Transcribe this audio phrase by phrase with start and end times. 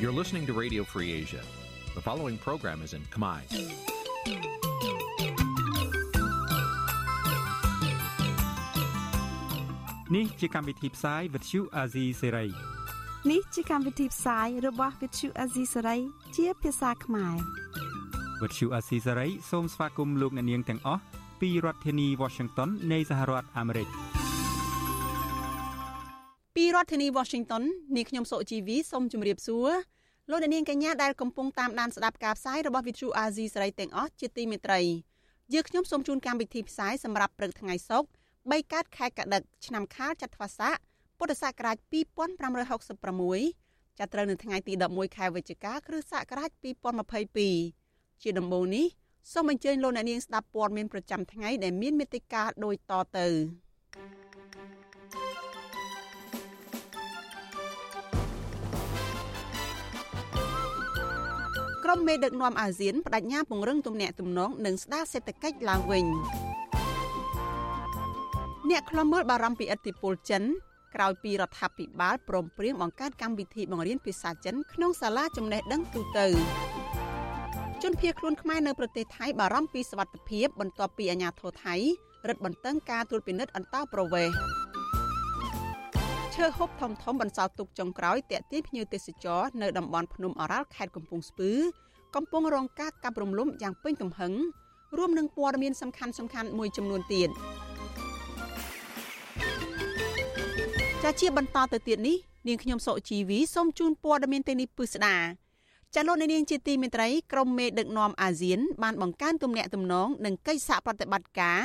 [0.00, 1.42] You're listening to Radio Free Asia.
[1.94, 3.40] The following program is in Khmer.
[10.16, 12.48] នេះជាកម្មវិធីផ្សាយ Vuthu Azizi Serai
[13.30, 16.00] នេះជាកម្មវិធីផ្សាយរបស់ Vuthu Azizi Serai
[16.36, 17.36] ជាភាសាខ្មែរ
[18.40, 21.02] Vuthu Azizi Serai សូមស្វាគមន៍លោកអ្នកនាងទាំងអស់
[21.40, 23.88] ពីរដ្ឋធានី Washington នៃសហរដ្ឋអាមេរិក
[26.56, 27.62] ពីរដ្ឋធានី Washington
[27.96, 29.70] នាងខ្ញុំសុជីវីសូមជម្រាបសួរ
[30.31, 34.79] លោកអ្នកនាងកញ្ញាដែលកំពុងតាមដានស្ដាប់ការផ្សាយរបស់ Vuthu Azizi Serai ទាំងអស់ជាទីមេត្រី
[35.53, 38.07] យើខ្ញុំសូមជូនកម្មវិធីផ្សាយសម្រាប់ព្រឹកថ្ងៃសុក្រ
[38.41, 40.75] 3កើតខែកដឹកឆ្នាំខាលចត្វាស័ក
[41.17, 46.49] ពុទ្ធសករាជ2566ចាប់ត្រូវនៅថ្ងៃទី11ខែវិច្ឆិកាគ្រិស្តសករាជ
[47.37, 48.85] 2022ជាដំបូងនេះ
[49.33, 53.27] សូមអញ្ជើញលោកអ្នកនាងស្ដាប់ព័ត៌មានប្រចាំថ្ងៃដែលមានមេត្តាដូចតទៅ
[61.89, 66.05] ក្រុមមេដឹកនាំអាស៊ានបដិញ្ញាពង្រឹងទំនាក់ទំនងនិងស្ដារសេដ្ឋកិច្ចឡើងវិញ
[68.69, 70.43] អ្នកខ្លំមើលបារម្ភពីឥទ្ធិពលចិន
[70.95, 76.27] ក្រោយពីរដ្ឋាភិបាលព្រមព្រៀងបង្កើតកម្មវិធីបង្រៀនភាសាចិនក្នុងសាលាចំណេះដឹងទូទៅ
[77.81, 81.75] ជនភៀសខ្លួនខ្មែរនៅប្រទេសថៃបារម្ភពីសវត្ថិភាពបន្ទាប់ពីអាញាធរថៃ
[82.27, 84.68] រឹតបន្តឹងការត្រួតពិនិត្យអន្តោប្រវេសន៍
[86.39, 91.51] ឈើហូបធំធំបន្សល់ទុកចុងក្រោយតាក់ទាញភ្ញៀវទេសចរនៅតំបន់ភ្នំអរ៉ាល់ខេត្តកំពង់ស្ពឺ
[92.15, 94.33] កំពុងរងការកាប់រំលំយ៉ាងពេញទំហឹង
[94.97, 97.29] រួមនឹងព័ត៌មានសំខាន់ៗមួយចំនួនទៀត
[101.03, 105.17] ចាជាបន្តទៅទៀតនេះនាងខ្ញុំសុជីវីសូមជូនព័ត៌មានទាំងនេះពិស្ដា
[105.95, 111.59] ចាលោកនាងជាទីមេត្រីក្រុមមេដឹកនាំអាស៊ាន បានបង្កើនទំនាក់ទំនងនិងកិច្ចសហប្រតិបត្តិការ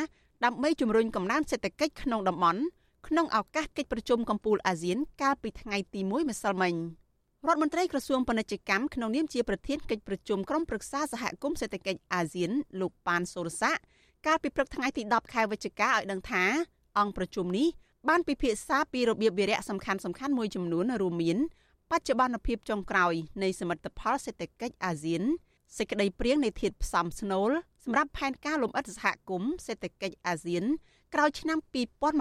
[0.44, 2.62] ដើម្បីជំរុញកំណើនសេដ្ឋកិច្ចក្នុងតំបន់
[3.06, 6.74] ក្នុងឱកាសកិច្ចប្រជុំកំពូលអាស៊ាន កាលពីថ្ងៃទី1ម្សិលមិញ
[7.46, 12.50] រដ្ឋមន្ត្រីក្រសួងពាណិជ្ជកម្មក្នុងនាមជាប្រធានកិច្ចប្រជុំក្រុមប្រឹក្សាសហគមន៍សេដ្ឋកិច្ចអាស៊ាន
[12.80, 13.76] លោកប៉ានសូរស័ក
[14.26, 16.44] កាលពីព្រឹកថ្ងៃទី10ខែវិច្ឆិកាឲ្យដឹងថា
[16.98, 17.68] អង្គប្រជុំនេះ
[18.08, 21.38] បានពិភាក្សាពីរបៀបវិរៈសំខាន់សំខាន់មួយចំនួនរួមមាន
[21.90, 25.22] បច្ចុប្បន្នភាពចុងក្រោយនៃសមិទ្ធផលសេដ្ឋកិច្ចអាស៊ាន
[25.76, 27.50] សេចក្តីព្រៀងនៃធាតុផ្សំស្នូល
[27.84, 30.64] សម្រាប់ផែនការលំអិតសហគមន៍សេដ្ឋកិច្ចអាស៊ាន
[31.14, 31.58] ក្រោយឆ្នាំ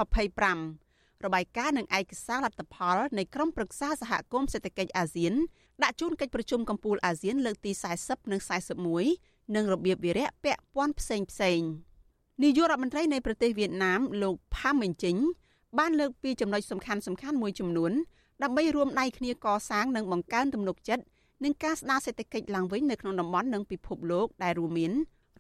[0.06, 5.34] 2025របាយការណ៍និងឯកសារលទ្ធផលនៃក្រុមប្រឹក្សាសហគមន៍សេដ្ឋកិច្ចអាស៊ាន
[5.84, 7.72] ដាក់ជូនកិច្ចប្រជុំកំពូលអាស៊ានលើកទី
[8.02, 8.42] 40និង
[8.98, 11.62] 41និងរបៀបវិរៈពាក់ព័ន្ធផ្សេងផ្សេង
[12.44, 15.16] នាយករដ្ឋមន្ត្រីនៃប្រទេសវៀតណាមលោកផាមិញជិញ
[15.80, 17.92] បានលើកពីចំណុចសំខាន់សំខាន់មួយចំនួន
[18.44, 21.04] ដើម្បីរួមដៃគ្នាកសាងនិងបង្កើនទំនុកចិត្ត
[21.44, 24.92] និងការស្ដារសេដ្ឋកិច្ចឡើងវិញនៅក្នុងតំបន់និងពិភពលោកដែលរួមមាន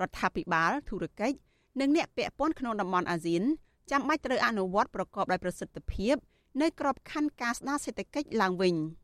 [0.01, 1.37] រដ្ឋាភិបាលធុរកិច្ច
[1.79, 3.43] និងអ្នកពាក់ព័ន្ធក្នុងតំបន់អាស៊ាន
[3.91, 6.15] ចាំបាច់ត្រូវអនុវត្តប្រកបដោយប្រសិទ្ធភាព
[6.61, 8.75] នៅក្របខ័ណ្ឌការស្ដារសេដ្ឋកិច្ចឡើងវិញ។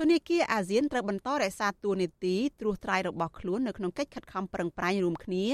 [0.00, 5.46] ធនាគារអាស៊ានត្រូវបន្តរក្សាតួនាទីត្រួសត្រាយរបស់ខ្លួននៅក្នុងកិច្ចខិតខំប្រឹងប្រែងរួមគ្នា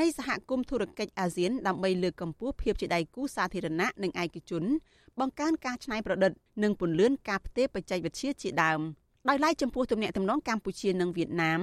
[0.00, 4.64] នៃសហគមន៍ធុរកិច្ចអាស៊ានដើម្បីលើកកម្ពស់ភាពជាដៃគូសាធារណៈនិងឯកជន
[5.20, 8.80] បង្កើនការច្នៃប្រឌិត និងពន្លឿនការផ្ទេរបច្ចេកវិទ្យាជាដើម
[9.28, 11.60] ដោយឡែកចំពោះទំនាក់ទំនងកម្ពុជានិងវៀតណាម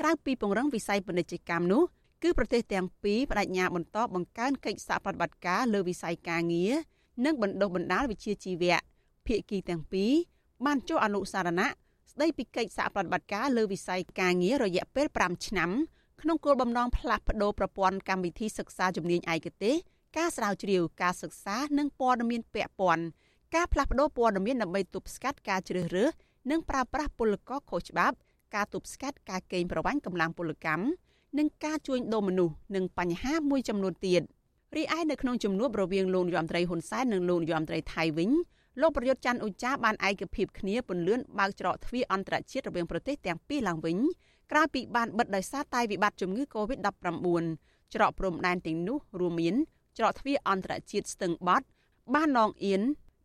[0.00, 1.82] ក្រៅពីពង្រឹងវិស័យពាណិជ្ជកម្មនោះ
[2.22, 6.72] គឺប្រទេសទាំងពីរបដិញ្ញាបន្តបង្កើនកិច្ចសហប្រតិបត្តិការលើវិស័យការងារ
[7.24, 8.78] និងបណ្ដុះបណ្ដាលវិជ្ជាជីវៈ
[9.26, 10.12] ភាគីទាំងពីរ
[10.64, 11.68] បានចុះអនុសារណៈ
[12.12, 15.70] ស្ដីពីកិច្ចសហប្រតិបត្តិការលើវិស័យការងាររយៈពេល5ឆ្នាំ
[16.20, 19.74] ក្នុងគោលបំណងផ្លាស់ប្តូរប្រព័ន្ធកម្មវិធីសិក្សាជំនាញឯកទេស
[20.16, 23.04] ការស្រាវជ្រាវការសិក្សានិងព័ត៌មានពាក់ព័ន្ធ
[23.54, 26.10] ការផ្លាស់ប្តូរព័ត៌មានដើម្បីទប់ស្កាត់ការជ្រើសរើស
[26.50, 28.16] និងប្រើប្រាស់ពលករខុសច្បាប់
[28.54, 30.84] ការទប់ស្កាត់ការកេងប្រវ័ញ្ចកម្លាំងពលកម្ម
[31.38, 34.22] និងការជួញដូរមនុស្សនិងបញ្ហាមួយចំនួនទៀត
[34.76, 38.30] រីឯនៅក្នុងជំនួបរវាងលោកនាយរដ្ឋមន្ត្រីហ៊ុនសែននិងលោកនាយរដ្ឋមន្ត្រីថៃវិញ
[38.80, 43.96] លោកប្រយុទ្ធច័ន្ទអ៊ុចាបានឯកភាពគ្នាពន្លឿនបើកច្រកទ្វារអន្តរជាតិរវាងប្រទេសទាំងពីរឡើងវិញ
[44.50, 47.26] ក្រោយពីបានបិទដោយសារតែវិបត្តិជំងឺ Covid-19
[47.94, 49.54] ច្រកព្រំដែនទាំងនោះរួមមាន
[49.98, 51.66] ច្រកទ្វារអន្តរជាតិស្ទឹងបត់
[52.14, 52.82] បាននងអៀន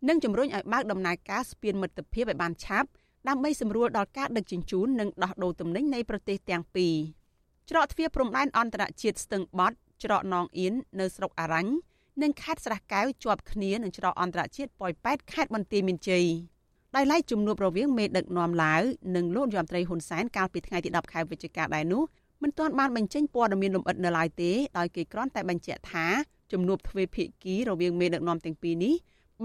[0.07, 2.89] និងជំរុញឲ្យបើកដំណើរការស្ពានមិត្តភាពឲ្យបានឆាប់
[3.27, 6.95] ដើម្បីសម្រួលដល់ការដឹកជញ្ជូននិងដោះដូរទំនិញនៃប្រទេសទាំងពីរ
[7.69, 11.73] ច្រកទ្វារព្រំដែនអន្តរជាតិស្ទឹងបត់ច្រកនងអៀននៅស្រុកអរ៉ាញ់
[12.21, 16.25] និងខេត្តស្រះកែវជាប់គ្នានឹងច្រកអន្តរជាតិប៉ោយប៉ែតខេត្តបន្ទាយមានជ័យ
[16.95, 18.81] ដោយឡែកជំនួបរវាងមេដឹកនាំឡាវ
[19.15, 22.03] និងលោកយមត្រីហ៊ុនសែនកាលពីថ្ងៃទី10ខែវិច្ឆិកាដែរនោះ
[22.43, 26.05] មិនទាន់បានបញ្ចេញព័ត៌មានលម្អិតនៅឡើយទេដោយគេគ្រាន់តែបញ្ជាក់ថា
[26.51, 28.93] ជំនួបទ្វេភាគីរវាងមេដឹកនាំទាំងពីរនេះ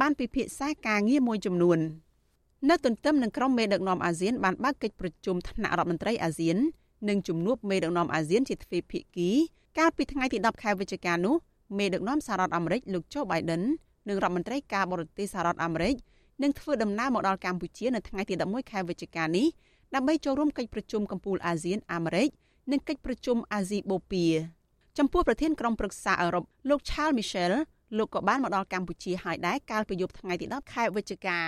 [0.00, 1.78] បានពិភាក្សាការងារមួយចំនួន
[2.68, 6.58] នៅទន្ទឹមនឹងក្រុមមេដឹកនាំអាស៊ានបានបើកកិច្ចប្រជុំថ្នាក់រដ្ឋមន្ត្រីអាស៊ាន
[7.08, 9.31] និងជំនួបមេដឹកនាំអាស៊ានជាទ្វេភាគី
[9.78, 11.34] កាលពីថ្ងៃទី10ខែវិច្ឆិកានោះ
[11.78, 13.62] មេដឹកនាំសហរដ្ឋអាមេរិកលោកโจ Biden
[14.08, 15.94] និងរដ្ឋមន្ត្រីការបរទេសសហរដ្ឋអាមេរិក
[16.43, 19.46] នឹងធ្វើដំណើរមកដល់កម្ពុជានៅថ្ងៃទី11ខែវិច្ឆិកានេះ
[19.94, 22.28] ដើម្បីចូលរួមកិច្ចប្រជុំកំពូលអាស៊ានអាមេរិក
[22.72, 24.31] និងកិច្ចប្រជុំអាស៊ីបូព៌ា
[24.99, 27.52] ចំពោះប្រធានក្រុមប្រឹក្សាអឺរ៉ុបលោក Charles Michel
[27.99, 31.38] លោកក៏បានមកដល់កម្ពុជាហើយដែរកាលពីយប់ថ្ងៃទី10ខែវិច្ឆិកា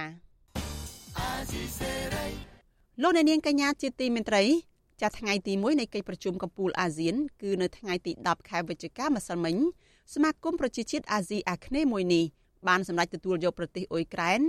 [3.03, 4.43] លោកអ្នកនាងកញ្ញាជាទីមេត្រី
[5.01, 9.57] ចាត់ថ្ងៃទី1នៃកិច្ចប្រជុំកំពូលអាស៊ាន គឺនៅថ្ងៃទី10ខែវិច្ឆិកាម្សិលមិញ
[10.15, 12.25] សមាគមប្រជាជាតិអាស៊ីអាគ្នេយ៍មួយនេះ
[12.69, 14.41] បានសម្រេចទទួលយកប្រទេសអ៊ុយក្រែន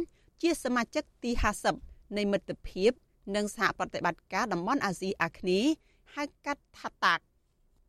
[0.42, 1.32] ជាសមាជិកទី
[1.74, 2.92] 50នៃមិត្តភាព
[3.36, 5.72] និងសហប្រតិបត្តិការតំបន់អាស៊ីអាគ្នេយ៍
[6.16, 7.24] ហៅកាត់ថាតាក់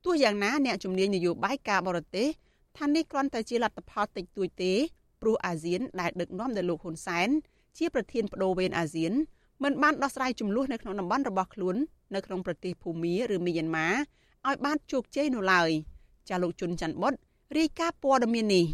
[0.05, 2.29] ទោះយ៉ាងណាអ្នកជំនាញនយោបាយការបរទេស
[2.79, 4.73] ថានេះគ្រាន់តែជាលទ្ធផលតិចតួចទេ
[5.23, 7.29] ព្រោះអាស៊ានដែលដឹកនាំដោយលោកហ៊ុនសែន
[7.79, 9.13] ជាប្រធានបដូវវេនអាស៊ាន
[9.65, 11.77] មិនបានដោះស្រាយចំនួននៅក្នុងតំបន់របស់ខ្លួន
[12.15, 13.89] នៅក្នុងប្រទេសភូមាឬមីយ៉ាន់ម៉ា
[14.47, 15.71] ឲ្យបានជោគជ័យនៅឡើយ
[16.29, 17.15] ចាលោកជុនច័ន្ទបុត
[17.59, 18.67] រាយការណ៍ព័ត៌មាននេះ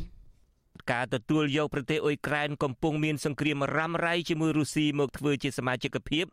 [0.93, 6.25] ការទទួលយកប្រទេសអ៊ុយក្រែនកំពុងមានសង្គ្រាមរ៉ាំរ៉ៃជាមួយរុស្ស៊ីមកធ្វើជាសមាជិកភាព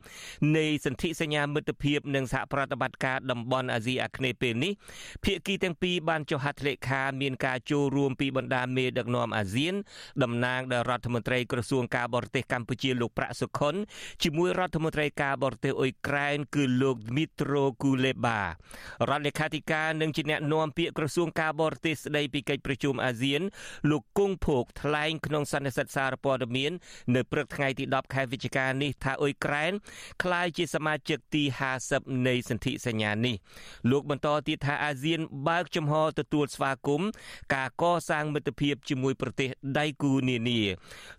[0.58, 4.74] នៃសន្ធិសញ្ញាមិត្តភាពនិងសហប្រតិបត្តិការតំបន់អាស៊ីអាគ្នេយ៍ពេលនេះ
[5.24, 9.74] ភាគីទាំងពីរបានចុះហត្ថលេខាមានការចូលរួមពីបណ្ដាមេដឹកនាំអាស៊ាន
[10.24, 13.76] តំណាងដល់រដ្ឋមន្ត្រីក្រសួងការបរទេសកម្ពុជាលោកប្រាក់សុខុន
[14.24, 18.48] ជាមួយរដ្ឋមន្ត្រីការបរទេសអ៊ុយក្រែនគឺលោកឌ្មីត្រូគូលេបារ
[19.10, 23.42] ដ្ឋលេខាធិការនិងជាអ្នកនាំពាក្យក្រសួងការបរទេសស្ដីពីកិច្ចប្រជុំអាស៊ាន
[23.92, 26.72] លោកគង់ភោគថ្លែងក្នុងសន្និសីទសារព័ត៌មាន
[27.16, 29.72] នៅព្រឹកថ្ងៃទី10ខែវិច្ឆិកានេះថាអ៊ុយក្រែន
[30.24, 31.44] ក្លាយជាសមាជិកទី
[31.86, 33.36] 50នៃសន្ធិសញ្ញានេះ
[33.92, 37.10] លោកបន្តទៀតថាអាស៊ានបើកចំហទទួលស្វាគមន៍
[37.56, 39.50] ការកសាងមិត្តភាពជាមួយប្រទេស
[39.80, 40.62] ដៃគូនានា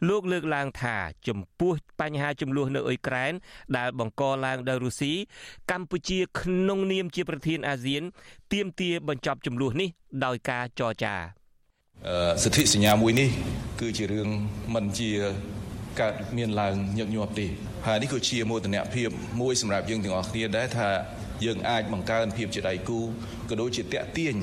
[0.08, 0.96] លោកលើកឡើងថា
[1.28, 3.32] ចំពោះបញ្ហាចំនួននៅអ៊ុយក្រែន
[3.76, 5.12] ដែលបង្កឡើងដោយរុស្ស៊ី
[5.70, 8.02] កម្ពុជាក្នុងនាមជាប្រធានអាស៊ាន
[8.52, 9.88] ទាមទារបញ្ចប់ចំនួននេះ
[10.24, 11.39] ដោយការចរចា
[12.42, 13.28] សិទ្ធិសញ្ញាមួយនេះ
[13.80, 14.28] គឺជារឿង
[14.74, 15.10] មិនជា
[16.00, 17.46] កើតមានឡើងញឹកញាប់ទេ
[17.86, 19.08] ហើយនេះគឺជាមោទនភាព
[19.40, 20.88] មួយសម្រាប់យើងទាំងអស់គ្នាដែរថា
[21.44, 22.98] យើងអាចបង្កើនភាពជាដៃគូ
[23.50, 24.36] ក៏ដូចជាតាក់ទាញ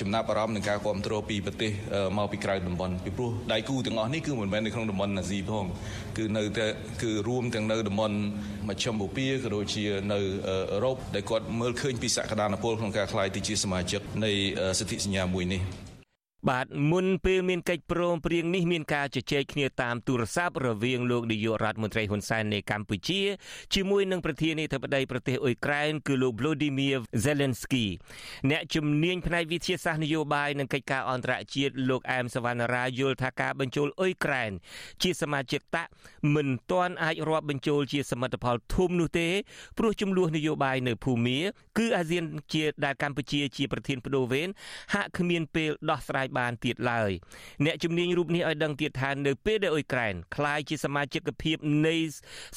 [0.00, 1.70] ចំណាប់អារម្មណ៍នឹងការគ្រប់គ្រងពីប្រទេស
[2.18, 5.64] មកពីក្រៅតំបន់ពីព្រោះដៃគូទាំងអស់នេះគឺមិនមែននៅក្នុងតំបន់អាស៊ីផង
[6.16, 6.66] គឺនៅតែ
[7.02, 8.16] គឺរួមទាំងនៅតំបន់
[8.68, 10.18] មជ្ឈិមបូព៌ាក៏ដូចជានៅ
[10.48, 14.30] អឺរ៉ុបដែលគាត់មើលឃើញពីសក្តានុពលក្នុងការក្លាយទៅជាសមាជិកនៃ
[14.78, 15.85] សន្ធិសញ្ញាមួយនេះ
[16.48, 23.20] បាទមុនពេលមានកិច្ចព្រមព្រៀងនេះមានការជជែកគ្នាតាមទូរស័ព្ទរវាងលោកនាយករដ្ឋមន្ត្រីហ៊ុនសែននៃកម្ពុជា
[23.74, 27.86] ជាមួយនឹងប្រធានាធិបតីប្រទេសអ៊ុយក្រែនគឺលោក Volodymyr Zelensky
[28.50, 34.50] អ្នកជំនាញផ្នែកវិទ្យាសាស្ត្រនយោបាយនិងកិច្ចការអន្តរជាតិលោកអែមសវណ្ណរាយល់ថាការបញ្ចូលអ៊ុយក្រែន
[35.02, 35.90] ជាសមាជិកតាក់
[36.34, 39.28] មិនទាន់អាចរាប់បញ្ចូលជាសមិទ្ធផលធំនោះទេ
[39.78, 41.38] ព្រោះចំនួននយោបាយនៅភូមា
[41.78, 44.48] គឺអាស៊ានជាដែលកម្ពុជាជាប្រធានបដូវវេន
[44.94, 47.10] ហាក់គ្មានពេលដោះស្រាយបានទៀតឡើយ
[47.64, 51.56] អ្នកជំនាញរូបនេះឲ្យដឹងទៀតថានៅពេលដែលអ៊ុយក្រែនក្លាយជាសមាជិកភាព
[51.86, 51.94] នៃ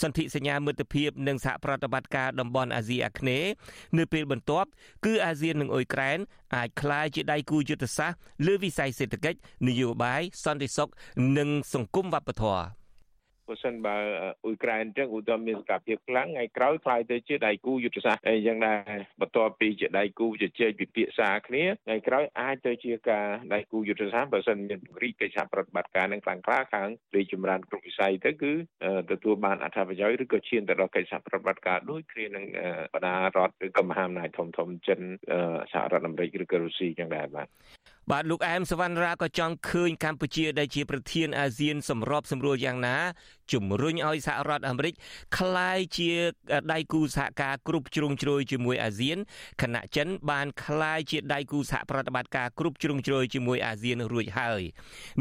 [0.02, 3.50] សន្ធិសញ្ញាមិត្តភាពនិងសហប្រតិបត្តិការតំបន់អាស៊ីអាគ្នេយ៍
[3.98, 4.70] នៅពេលបន្ទាប់
[5.06, 6.18] គឺអាស៊ាននិងអ៊ុយក្រែន
[6.56, 10.90] អាចក្លាយជាដៃគូយុទ្ធសាស្ត្រលើវិស័យសេដ្ឋកិច្ចនយោបាយសន្តិសុខ
[11.38, 12.79] និងសង្គមវប្បធម៌
[13.50, 13.96] បើសិនបើ
[14.44, 28.54] អ៊ុយក្រែនអញ្ចឹងឧទាហរណ៍មានសកម្មភាពខ្លាំងថ្ងៃក្រោយខ្លាយទៅជាដៃគូយុទ្ធសាស្ត្រអីយ៉ាងដែរបន្ទាប់ពីជាដៃគូជជែកពិភាក្សាគ្នាថ្ងៃក្រោយអាចទៅជាការដៃគូយុទ្ធសាស្ត្របើសិនមានពង្រីកកិច្ចសហប្រតិបត្តិការនឹងខ្លាំងក្លាខាងរីចម្រើនគ្រប់វិស័យទៅគឺ
[29.12, 32.46] ទទួលបានអត្ថប្រយោជន៍ឬក៏ឈានទៅដល់កិច្ចសហប្រតិបត្តិការដូចគ្នានឹង
[32.94, 35.00] បណ្ដារដ្ឋឬក៏មហាអំណាចធំធំចិន
[35.74, 37.48] សហរដ្ឋអាមេរិកឬក៏រុស្ស៊ីយ៉ាងដែរបាទ
[38.12, 42.98] បាទលោកអែមសវណ្ណរាក៏ចង់ឃើញកម្ពុជាដែលជាប្រធានអាស៊ានសម្របសម្រួលយ៉ាងណា
[43.54, 44.94] ជំរុញឲ្យសហរដ្ឋអាមេរិក
[45.38, 46.12] ក្លាយជា
[46.74, 49.18] ដៃគូសហការគ្រប់ជ្រុងជ្រោយជាមួយអាស៊ាន
[49.62, 54.62] ខណៈចិនបានក្លាយជាដៃគូសហប្រតិបត្តិការគ្រប់ជ្រុងជ្រោយជាមួយអាស៊ានរួចហើយ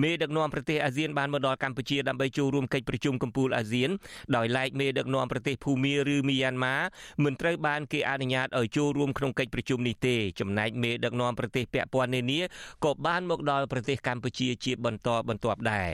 [0.02, 3.90] មេដឹកនាំប្រទេសអាស៊ានបានមកដល់កម្ពុជាដើម្បីចូលរួមកិច្ចប្រជុំកំពូលអាស៊ាន
[4.36, 6.76] ដោយឡែកមេដឹកនាំប្រទេសភូមាឬមីយ៉ាន់ម៉ា
[7.24, 12.40] មិនត្រូវបានគេអនុញ្ញាតឲ្យចូលរួមក្នុងកិច្ចប្រជុំនេះទេចំណែកមេដឹកនាំប្រទេសពាក់ព័ន្ធនានា
[12.84, 15.88] ក៏បានមកដល់ប្រទេសកម្ពុជាជាបន្តបន្ទាប់ដែរ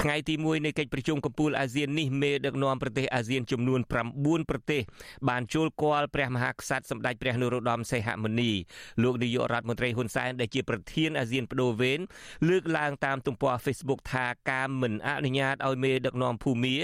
[0.00, 3.80] ថ្ងៃទី1នៃកិច្ចប្រជុំកំពូលអាស៊ាននេះមេដឹកនាំប្រទេសអាស៊ានចំនួន
[4.14, 4.82] 9ប្រទេស
[5.28, 8.50] បានចូលគាល់ព្រះមហាក្សត្រសម្ដេចព្រះនរោត្តមសីហមុនី
[9.02, 11.98] លោកនាយករដ្ឋមន្ត្រីហ៊ុនសែនដែលជាប្រធានអាស៊ានបដូវវេន
[12.48, 16.76] លើកឡើងតាមទំព័រ Facebook ថាការមិនអនុញ្ញាតឲ្យមេដឹកនាំភូមា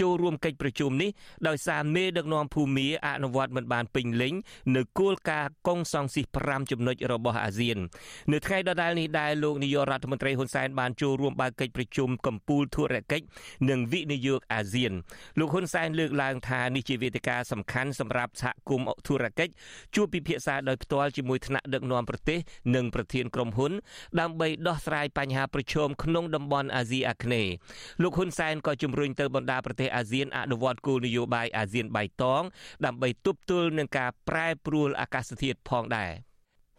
[0.00, 1.10] ចូលរួមកិច្ចប្រជុំនេះ
[1.48, 4.34] ដោយសារមេដឹកនាំភូមាអនុវត្តមិនបានពេញលេញ
[4.76, 7.78] នៅគោលការណ៍កុងសង្ស៊ីស5ចំណុចរបស់អាស៊ាន
[8.32, 13.24] នៅថ្ងៃដដែលនេះដែរលោកនាយករដ្ឋមន្ត្រីហ៊ុនសែនបានចូលរួមបើកកិច្ចប្រជុំកម្ពុជាធុរកិច្ច
[13.70, 14.92] និងវិនិយោយកអាស៊ាន
[15.38, 19.52] លោកហ៊ុនសែនលើកឡើងថានេះជាវេទិកាសំខាន់សម្រាប់សហគមន៍ធុរកិច្ច
[19.94, 22.38] ជួបពិភាក្សាដោយផ្ទាល់ជាមួយថ្នាក់ដឹកនាំប្រទេស
[22.74, 23.72] និងប្រធានក្រុមហ៊ុន
[24.20, 27.52] ដើម្បីដោះស្រាយបញ្ហាប្រឈមក្នុងតំបន់អាស៊ីអាគ្នេយ៍
[28.02, 32.42] លោកហ៊ុនសែនក៏ជំរុញទៅបណ្ដាប្រទេសអាស៊ានអនុវត្តគោលនយោបាយអាស៊ានបៃតង
[32.84, 36.27] ដើម្បីទប់ទល់នឹងការប្រែប្រួលអាកាសធាតុផងដែរ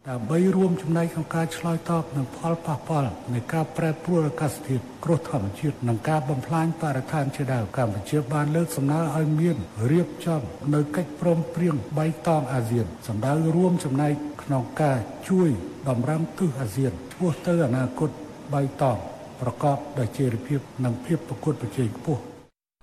[0.08, 9.56] ដើម្បីរួមចំណែកក្នុងការឆ្លើយតបនឹងផលប៉ះពាល់នៃការប្រែប្រួលអាកាសធាតុគ្រោះធម្មជាតិនិងការបំផ្លាញបរិស្ថានជាដើមកម្ពុជាបានលើកសំណើឲ្យមាន
[9.90, 10.42] រៀបចំ
[10.74, 15.50] នៅកិច្ចព្រមព្រៀងបៃតងអាស៊ានសម្ដៅរួមចំណែកក្នុងការជួយ
[15.88, 18.10] តម្រង់ទិសអាស៊ានឆ្ពោះទៅអនាគត
[18.54, 18.98] បៃតង
[19.40, 22.22] ប្រកបដោយចីរភាពនិងភាពប្រកួតប្រជែងខ្ពស់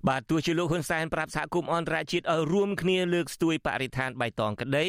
[0.08, 4.86] បាទទោះជាលោកហ៊ុនសែនប្រាប់សហគមន៍អន្តរជាតិឲ្យរួមគ្នាលើកស្ទួយបរិស្ថានបៃតងក្តី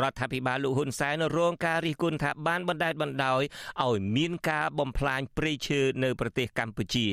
[0.00, 3.42] រដ្ឋាភិបាលលោកហ៊ុនសែនរងការរិះគន់ថាបានបណ្តែតបណ្តោយ
[3.86, 7.06] ឲ្យមានការបំផ្លាញព្រៃឈើនៅប្រទេសកម្ពុជា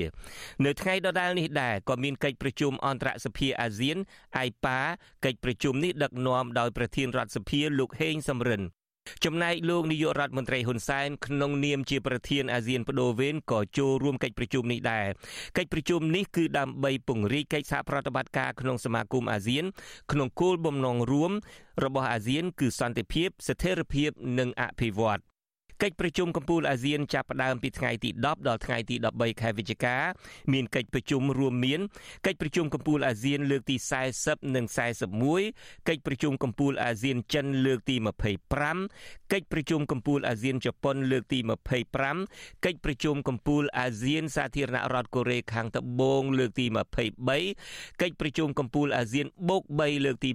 [0.66, 3.98] នៅថ្ងៃដដែលនេះដែរក៏មានកិច្ចប្រជុំអន្តរសភាអាស៊ាន
[4.40, 4.80] អៃប៉ា
[5.26, 8.64] កិច្ចប្រជុំនេះដឹកនាំដោយប្រធានរដ្ឋសភាលោកហេងសំរិន
[9.26, 15.08] ចំណែកលោកនាយករដ្ឋមន្ត្រីហ៊ុនសែនក្នុងនាមជាប្រធានអាស៊ានបដូវវេនក៏ចូលរួមកិច្ចប្រជុំនេះដែរ
[15.58, 19.66] កិច្ចប្រជុំនេះគឺដើម្បីពង្រីកកិច្ចសហប្រតិបត្តិការក្នុងសមាគមអាស៊ាន
[20.12, 21.32] ក្នុងគោលបំណងរួម
[21.84, 25.33] របស់អាស៊ាន គឺសន្តិភាព ស្ថិរភាពនិងអភិវឌ្ឍ
[25.84, 29.98] កិច្ចប្រជុំកំពូលអាស៊ានចាប់ផ្ដើមពីថ្ងៃទី10ដល់ថ្ងៃទី13ខែវិច្ឆិកា
[30.54, 31.80] មានកិច្ចប្រជុំរួមមាន
[32.26, 33.76] កិច្ចប្រជុំកំពូលអាស៊ានលើកទី
[34.16, 34.66] 40និង
[35.28, 37.96] 41កិច្ចប្រជុំកំពូលអាស៊ានចិនលើកទី
[38.64, 41.40] 25កិច្ចប្រជុំកំពូលអាស៊ានជប៉ុនលើកទី
[42.02, 46.66] 25កិច្ចប្រជុំកំពូលអាស៊ានសាធារណរដ្ឋកូរ៉េខាងត្បូងលើកទី
[47.34, 50.30] 23កិច្ចប្រជុំកំពូលអាស៊ានបូក3លើកទី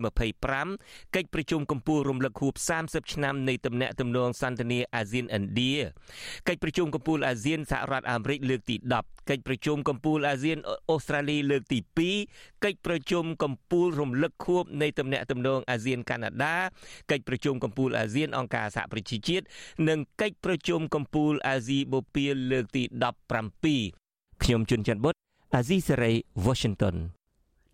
[0.54, 5.74] 25កិច្ចប្រជុំកំពូលរំលឹកខួប30ឆ្នាំនៃទំនាក់ទំនងសន្តិនិកអាស៊ានឥណ្ឌា
[6.48, 10.58] កិច្ចប្រជុំកំពូលអាស៊ានសហរដ្ឋអាមេរិកលើកទី10កិច្ចប្រជុំកំពូលអាស៊ាន
[10.90, 11.78] អូស្ត្រាលីលើកទី
[12.20, 16.56] 2កិច្ចប្រជុំកំពូលរំលឹកខួបនៃទំនាក់ទំនងអាស៊ានកាណាដា
[17.10, 19.44] កិច្ចប្រជុំកំពូលអាស៊ានអង្គការសហប្រជាជាតិ
[19.88, 22.82] និងកិច្ចប្រជុំកំពូលអាស៊ីបូព៌ាលើកទី
[23.62, 25.14] 17ខ្ញុំជួនច័ន្ទបុត
[25.54, 26.12] អាស៊ីសេរី
[26.46, 26.96] Washington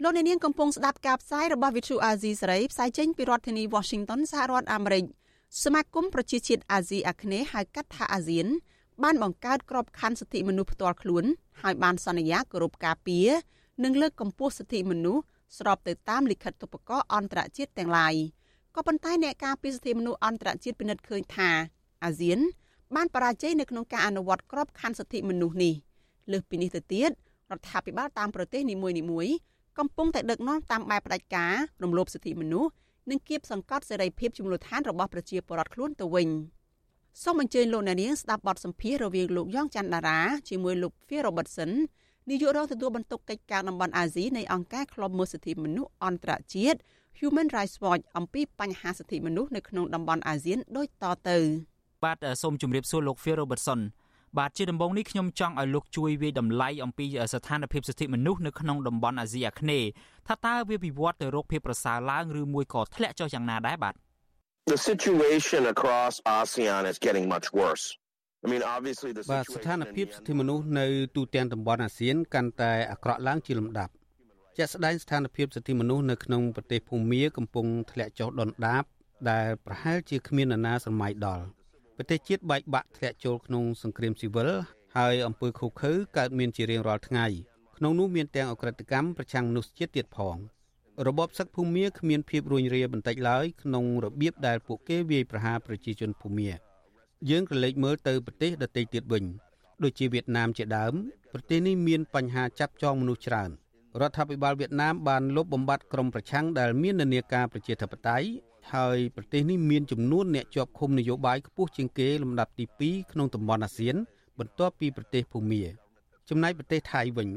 [0.02, 5.04] លោកអ្នកនាងកំពុងស្ដាប់ការផ្សាយរបស់ Vithu Azizi សេរីផ្សាយចេញពីរដ្ឋធានី Washington សហរដ្ឋអាមេរិក។
[5.62, 8.46] សមាគមប្រជាជាតិអាស៊ីអាគ្នេយ៍ហៅកាត់ថាអាស៊ាន
[9.02, 11.24] បានបង្កើតក្របខ័ណ្ឌសិទ្ធិមនុស្សផ្ទាល់ខ្លួន
[11.62, 13.28] ហើយបានសន្យាគោរពការពារ
[13.84, 15.22] និងលើកកម្ពស់សិទ្ធិមនុស្ស
[15.58, 18.14] ស្របទៅតាមលិខិតទុបកោអន្តរជាតិទាំងឡាយ
[18.74, 21.50] ក៏ប៉ុន្តែអ្នកការពារសិទ្ធិមនុស្សអន្តរជាតិពិនិត្យឃើញថា
[22.04, 22.38] អាស៊ាន
[22.94, 25.74] បានបរាជ័យនៅក្នុងការអនុវត្តក្របខ័ណ្ឌសិទ្ធិមនុស្សនេះ
[26.32, 29.34] លើសពីនេះទៅទៀតរដ្ឋាភិបាលតាមប្រទេសនីមួយៗ
[29.78, 32.70] កំពុងតែដឹកនាំតាមបែបផ្ដាច់ការរំលោភសិទ្ធិមនុស្ស
[33.10, 36.28] និងគៀបសង្កត់សេរីភាពជំនួយឋានរបស់ប្រជាពលរដ្ឋខ្លួនទៅវិញ
[37.22, 41.70] សូមអញ្ជើញលោកអ្នកនាងស្ដាប់បទសម្ភាសន៍រវាងលោកយ៉ងច័ន្ទដារាជាមួយលោក Phil Robertson
[42.30, 46.78] នាយករងទទួលបន្ទុកកិច្ចការតំបន់អាស៊ីនៃអង្គការឃ្លាំមើលសិទ្ធិមនុស្សអន្តរជាតិ
[47.20, 51.38] Human Rights Watch អំពីបញ្ហាសិទ្ធិមនុស្សនៅក្នុងតំបន់អាស៊ានដូចតទៅ
[52.04, 53.80] បាទសូមជម្រាបសួរលោក Phil Robertson
[54.38, 59.88] បាទជាដំបូងនេះខ្ញុំចង់ឲ្យលោកជួយវាយតម្លៃអំពីស្ថានភាពសិទ្ធិមនុស្សនៅក្នុងតំបន់អាស៊ីអាគ្នេយ៍
[60.28, 63.94] ថាតើវាវិវត្តទៅរកភាពប្រសើរឡើងឬមួយក៏ធ្លាក់ចុះយ៉ាងណាដែរបាទ
[64.72, 67.84] The situation across ASEAN is getting much worse.
[68.44, 70.86] I mean obviously the situation បាទស្ថានភាពសិទ្ធិមនុស្សនៅ
[71.16, 73.92] ទូទាំងតំបន់អាស៊ានកាន់តែអាក្រក់ឡើងជាលំដាប់
[74.56, 78.84] ជាក់ស្ដែងស្ថានភាពសិទ្ធិមនុស្សនៅក្នុងប្រទេសភូមាកំពុងធ្លាក់ចុះដុនដាប
[79.30, 81.44] ដែលប្រហែលជាគ្មាននរណាសម័យដល់
[81.96, 84.50] ប្រទេសជាតិបែកបាក់ធ្លាក់ចូលក្នុងសង្គ្រាមស៊ីវិល
[84.96, 87.26] ហើយអំពើឃោរឃៅកើតមានជារៀងរាល់ថ្ងៃ
[87.76, 90.36] ក្នុងនោះមានទាំងអក្រិតកម្មប្រឆាំងមនុស្សជាតិទៀតផង
[91.06, 96.50] របបសឹកភូមាគ្មានភាពរួញរាបន្តិចឡើយក្នុងរបៀបដែលពួកគេវាយប្រហារប្រជាជនភូមា
[97.30, 99.24] យើងក៏លេចមើលទៅប្រទេសដទៃទៀតវិញ
[99.82, 100.94] ដូចជាវៀតណាមជាដើម
[101.32, 103.50] ប្រទេសនេះមានបញ្ហាចាប់ចងមនុស្សច្រើន
[104.00, 108.28] រដ្ឋាភិបាលវៀតណាមបានលុបបំបាត់ក្រុមប្រឆាំងដែលមាននានាការប្រជាធិបតេយ្យ
[108.72, 113.96] ហើយប្រទេសនេះមានចំនួនអ្នកជាប់ឃុំនយោបាយខ្ពស់ជាងគេលំដាប់ទី2ក្នុងតំបន់អាស៊ាន
[114.38, 115.62] បន្ទាប់ពីប្រទេសភូមា
[116.28, 117.28] ចំណែកប្រទេសថៃវិញ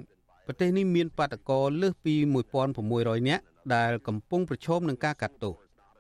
[0.46, 2.16] ប្រទេសនេះមានបាតកោលើសពី
[2.72, 3.44] 1600នាក់
[3.76, 5.56] ដែលកំពុងប្រឈមនឹងការកាត់ទោស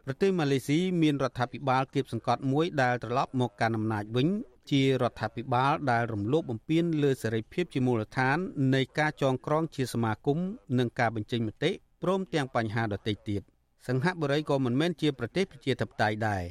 [0.06, 4.28] ប្រទេសម៉ាឡេស៊ីមានរដ្ឋាភិបាលគៀបសង្កត់មួយដែលត្រឡប់មកកាន់អំណាចវិញ
[4.72, 8.38] ជារដ្ឋាភិបាលដែលរំលោភបំពានលើសេរីភាពជាមូលដ្ឋាន
[8.76, 10.38] នៃការចងក្រងជាសមាគម
[10.78, 11.72] និងការបញ្ចេញមតិ
[12.04, 13.42] ព្រមទាំងបញ្ហាដទៃទៀត។
[13.88, 16.44] សង្ហបុរីក៏មិនមែនជាប្រទេសប្រជាធិបតេយ្យដែរ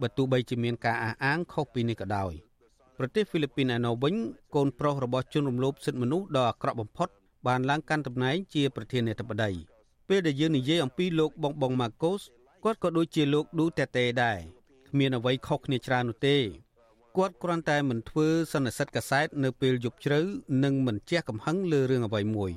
[0.00, 2.32] បើទោះបីជាមានការអះអាងខុសពីនេះក៏ដោយ
[2.98, 4.14] ប្រទេសហ្វីលីពីនឯណោវិញ
[4.54, 7.08] កូនប្រុសរបស់ជនរំលោភសិទ្ធិមនុស្សដ៏អាក្រក់បំផុត
[7.46, 9.50] បានឡើងកាន់តំណែងជាប្រធានាធិបតី
[10.08, 12.20] ពេលដែលយើងនិយាយអំពីលោកបងបងម៉ាកូស
[12.64, 14.38] គាត់ក៏ដូចជាលោកឌូតេតេដែរ
[14.88, 16.36] គ្មានអ្វីខុសគ្នាច្រើននោះទេ
[17.16, 20.20] គាត់គ្រាន់តែមិនធ្វើសន្និសិទកាសែតនៅពេលយប់ជ្រៅ
[20.64, 22.50] និងមិនជះកំហឹងលើរឿងអ្វីមួយ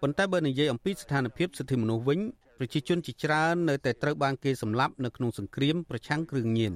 [0.00, 2.20] ប៉ុន្តែបើនិយាយអំពីស្ថានភាពសិទ្ធិមនុស្សវិញ
[2.58, 6.72] ប្រជាជនជាច្រើននៅតែត្រូវបានគេសម្លាប់នៅក្នុងសង្គ្រាមប្រឆាំងគ្រឿងញៀន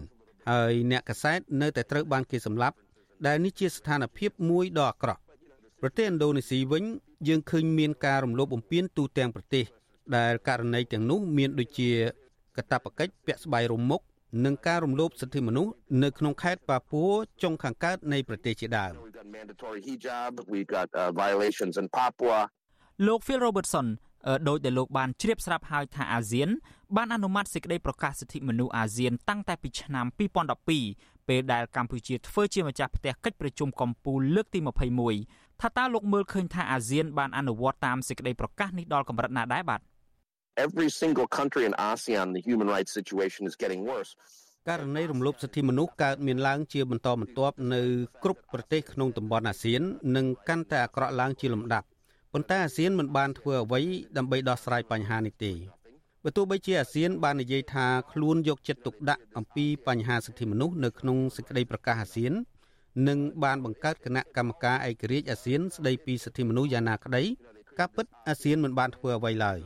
[0.51, 2.77] ហើយអ្នកកសែតនៅតែត្រូវបានគេសម្លាប់
[3.27, 5.21] ដែលនេះជាស្ថានភាពមួយដ៏អាក្រក់
[5.81, 6.85] ប្រទេសឥណ្ឌូនេស៊ីវិញ
[7.29, 9.65] យើងឃើញមានការរំលោភបំពានទូទាំងប្រទេស
[10.17, 11.91] ដែលករណីទាំងនោះមានដូចជា
[12.57, 14.01] កតាបកិច្ចពាក់ស្បៃរុំមុខ
[14.45, 15.73] និងការរំលោភសិទ្ធិមនុស្ស
[16.03, 18.93] នៅក្នុងខេត្តប៉ាពួរចុងខាងកើតនៃប្រទេសជាដើម
[19.37, 22.39] mandatory hijab we've got uh, violations in Papua
[23.07, 23.87] លោក Phil Robertson
[24.49, 26.49] ដោយដែលលោកបានជ្រាបស្រាប់ហើយថាអាស៊ាន
[26.97, 30.07] បានអនុម័តសេចក្តីប្រកាសសិទ្ធិមនុស្សអាស៊ានតាំងតែពីឆ្នាំ
[30.69, 34.61] 2012ពេលដែលកម្ពុជាធ្វើជាម្ចាស់ផ្ទះកិច្ចប្រជុំកំពូលលើកទី
[35.11, 39.81] 21ថាតើលោកមើលឃើញថាអាស៊ានបានអនុវត្តតាមសេចក្តីប្រកាសនេះដល់កម្រិតណាដែរបាទ
[40.67, 44.13] Every single country in ASEAN the human rights situation is getting worse
[44.69, 47.83] ករណីរំលោភសិទ្ធិមនុស្សកើតមានឡើងជាបន្តបន្ទាប់នៅ
[48.25, 49.83] គ្រប់ប្រទេសក្នុងតំបន់អាស៊ាន
[50.17, 51.87] និងកាន់តែអាក្រក់ឡើងជាលំដាប់
[52.33, 53.81] ប៉ុន្តែអាស៊ានមិនបានធ្វើអ្វី
[54.17, 55.53] ដើម្បីដោះស្រាយបញ្ហានេះទេ
[56.25, 62.33] បើទោះបីជាអាស៊ានបាននិយាយថាខ្លួនយកចិត្តទុកដាក់អំពីបញ្ហាសិទ្ធិមនុស្សនៅក្នុងសេចក្តីប្រកាសអាស៊ាន
[63.09, 67.23] និងបានបង្កើតគណៈកម្មការឯករាជ្យអាស៊ានស្តីពីសិទ្ធិមនុស្សយ៉ាងណាក្តី
[67.79, 69.59] ការពិតអាស៊ានមិនបានធ្វើអ្វីឡើយ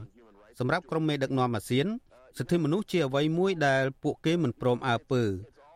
[0.58, 1.86] សម្រាប់ក្រុមមេដឹកនាំអាស៊ាន
[2.38, 5.22] សិទ្ធិមនុស្សជាអ្វីមួយដែលពួកគេមិនព្រមអើពើ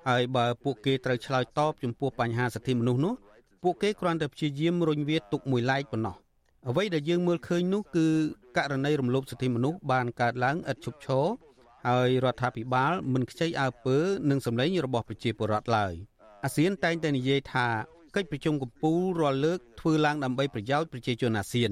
[0.08, 3.14] ហើយបើពួកគេត្រូវឆ្លើយតបចំពោះបញ្ហាសិទ្ធិមនុស្សនោះ
[3.62, 6.16] ពួកគេគ្រាន់តែព្យាយាមរុញវាទុកមួយឡែកប៉ុណ្ណោះ
[6.66, 8.06] អ្វីដែលយើងមើលឃើញនោះគឺ
[8.56, 11.26] ករណីរំលោភសិទ្ធិមនុស្សបានកើតឡើងឥតឈប់ឈរ
[11.86, 13.96] ហើយរដ្ឋាភិបាលមិនខ្ចីអើពើ
[14.30, 15.92] នឹងសម្លេងរបស់ប្រជាពលរដ្ឋឡើយ
[16.44, 17.66] អាស៊ានតែងតែនិយាយថា
[18.16, 21.70] កិច្ចប្រជុំកំពូលរាល់លើកធ្វើឡើងដើម្បីប្រយោជន៍ប្រជាជនអាស៊ាន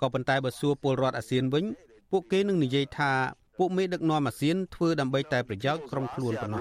[0.00, 1.64] ក៏ប៉ុន្តែបើសួរពលរដ្ឋអាស៊ានវិញ
[2.10, 3.12] ពួកគេនឹងនិយាយថា
[3.58, 6.60] ពួកមេដឹកនាំអាស៊ានធ្វើដើម្បីតែប្រយោជន៍ក្រុមខ្លួនប៉ុណ្ណោះ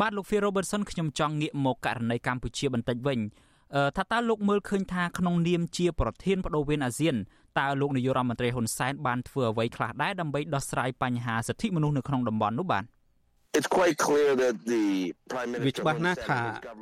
[0.00, 3.18] បាទលោក Phil Robertson ខ្ញុំចង់ងាកមកករណីកម្ពុជាបន្តិចវិញ
[3.96, 7.16] ថាតើលោកមើលឃើញថាក្នុងនាមជាប្រធានបដូវវេនអាស៊ាន
[7.58, 12.84] តើលោកនាយករដ្ឋមន្ត្រីហ៊ុនសែនបានធ្វើអ្វីខ្លះដែរដើម្បីដោះស្រាយបញ្ហាសិទ្ធិមនុស្សនៅក្នុងតំបន់នោះបាទ
[13.58, 14.84] It's quite clear that the
[15.30, 16.40] prime minister វាច្បាស់ណាស់ថា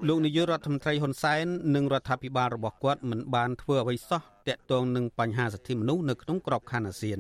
[0.09, 7.19] លោកនាយករដ្ឋមន្ត្រីហ៊ុនសែននិងរដ្ឋាភិបាលរបស់គាត់មិនបានធ្វើអ្វីសោះទាក់ទងនឹងបញ្ហាសិទ្ធិមនុស្សនៅក្នុងក្របខ័ណ្ឌអាស៊ាន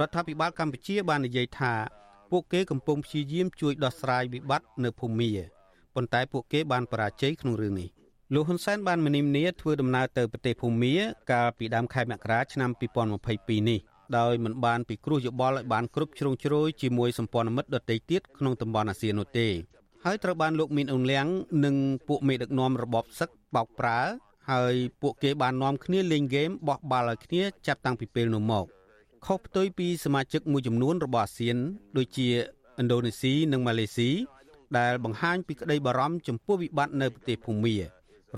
[0.00, 1.72] រដ្ឋាភិបាលកម្ពុជាបាននិយាយថា
[2.30, 5.30] ពួកគេកំពុងព្យាយាមជួយដោះស្រាយវិបត្តិនៅភូមា
[5.94, 7.88] ប៉ុន្តែពួកគេបានបរាជ័យក្នុងរឿងនេះ
[8.32, 10.94] លោកហ៊ុនសែនបានមនីមនីធ្វើដំណើរទៅប្រទេសភូមា
[11.32, 12.70] កាលពីដើមខែមករាឆ្នាំ
[13.20, 13.80] 2022នេះ
[14.18, 19.48] ដោយមិនបានពិគ្រោះយោបល់ឲ្យបានគ្រប់ជ្រុងជ្រោយជាមួយសម្ព័ន្ធមិត្តដទៃទៀតក្នុងតំបន់អាស៊ាននោះទេ
[20.04, 21.26] ហើយត្រូវបានលោកមីនអ៊ុនលៀង
[21.64, 21.76] និង
[22.08, 24.00] ពួកមេដឹកនាំរបបសឹកបោកប្រើ
[24.50, 28.66] ហើយពួកគេបាននាំគ្នាលេងហ្គេមបោះបាល់ឲ្យគ្នាចាប់តាំងពីពេលនោះមក
[29.26, 31.56] ខុសផ្ទុយពីសមាជិកមួយចំនួនរបស់អាស៊ាន
[31.96, 32.28] ដូចជា
[32.80, 34.10] ឥណ្ឌូនេស៊ីនិងម៉ាឡេស៊ី
[34.78, 37.76] ដែលបង្ហាញពីក្តីបារម្ភចំពោះវិបត្តិនៅប្រទេសភូមា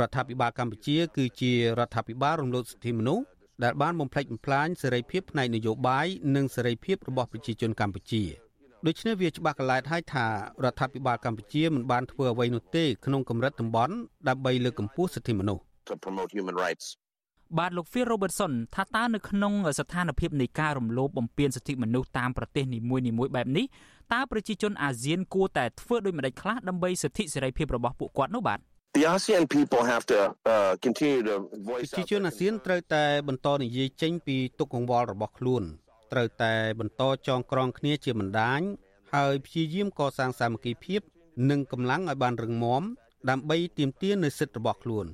[0.01, 3.25] រដ្ឋាភិបាលកម្ពុជា គឺជារដ្ឋាភិបាលរំលោភសិទ្ធិមនុស្ស
[3.65, 6.07] ដែលបានបំផ្លិចបំផ្លាញសេរីភាពផ្នែកនយោបាយ
[6.37, 8.23] និងសេរីភាពរបស់ប្រជាជនកម្ពុជា
[8.87, 10.27] ដូច្នេះវាច្បាស់កន្លែតហើយថា
[10.65, 13.95] រដ្ឋាភិបាលកម្ពុជាមិនបានធ្វើអ្វីនោះទេក្នុងកម្រិតតំបន់
[14.29, 16.87] ដើម្បីលើកកម្ពស់សិទ្ធិមនុស្ស to promote human rights
[17.59, 23.67] បាទលោក Phil Robertson ថាតើនៅក្នុងស្ថានភាពនៃការរំលោភបំពានសិទ្ធិមនុស្សតាមប្រទេសនីមួយៗបែបនេះ
[24.15, 28.61] តើប្រជាជនអាស៊ានគួរតែធ្វើដូចម្តេចខ្លះដើម្បីសិទ្ធិសេរីភាពរបស់ពួកគាត់នោះបាទ
[28.97, 30.19] The ASEAN people have to
[30.53, 31.35] uh, continue to
[31.69, 35.63] voice ប្រជាជនអាស៊ានត្រូវតែបន្តនិយាយចេញពីទុកកង្វល់របស់ខ្លួន
[36.13, 38.61] ត្រូវតែបន្តចងក្រងគ្នាជាបណ្ដាញ
[39.15, 41.01] ហើយព្យាយាមកសាងសាមគ្គីភាព
[41.51, 42.83] និងកម្លាំងឲ្យបានរឹងមាំ
[43.31, 45.07] ដើម្បីទាមទារនូវសិទ្ធិរបស់ខ្លួន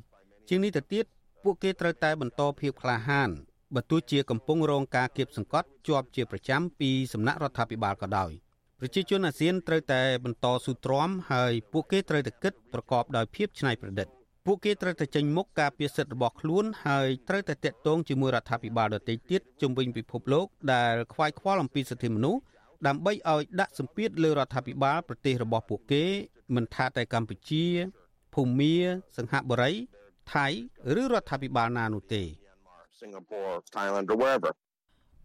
[0.49, 1.05] ជាងនេះទៅទៀត
[1.43, 3.31] ពួកគេត្រូវតែបន្តភាពក្លាហាន
[3.75, 8.33] បើទោះជាកំពុងរងការគៀបសង្កត់ជាប់ជាប្រចាំពីសំណាក់រដ្ឋាភិបាលក៏ដោយ។
[8.85, 14.07] ប្រជាជនអាស៊ានត្រូវតែបន្តស៊ូទ្រាំហើយពួកគេត្រូវតែគិតប្រកបដោយភាពច្នៃប្រឌិត
[14.47, 22.41] ពួកគេត្រូវតែចេញមុខការពារសិទ្ធិរបស់ខ្លួនហើយត្រូវតែតាក់ទងជាមួយរដ្ឋាភិបាលដទៃទៀតជំវិញពិភពលោកដែលខ្វាយខ្វល់អំពីសិទ្ធិមនុស្ស
[22.87, 26.05] ដើម្បីឲ្យដាក់សម្ពាធលើរដ្ឋាភិបាលប្រទេសរបស់ពួកគេ
[26.55, 27.65] មិនថាតែកម្ពុជា
[28.35, 28.75] ភូមា
[29.17, 29.73] សង្ហបុរី
[30.33, 30.47] ថៃ
[31.01, 32.23] ឬរដ្ឋាភិបាលណានោះទេ
[33.01, 34.53] Singapore Thailand or wherever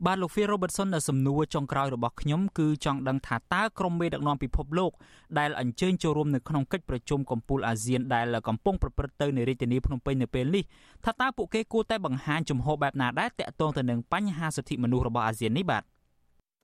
[0.06, 4.92] បាទលោក Phil Robertson នៅសំណួរចុងក្រោយរបស់ខ្ញុំគឺចង់ដឹងថាតើក្រុមមេដឹកនាំពិភពលោក
[5.40, 10.64] ដែលអញ្ជើញចូលរួមនៅក្នុងកិច្ចប្រជុំកំពូលអាស៊ានដែលកំពុងប្រព្រឹត្តទៅនៅរាជធានីភ្នំពេញនៅពេលនេះ
[11.06, 15.84] ថាតើពួកគេគួរតែបង្ហាញជំហរបែបណាដែរតាក់ទងទៅនឹងបញ្ហាសិទ្ធិមនុស្សរបស់អាស៊ាននេះបាទ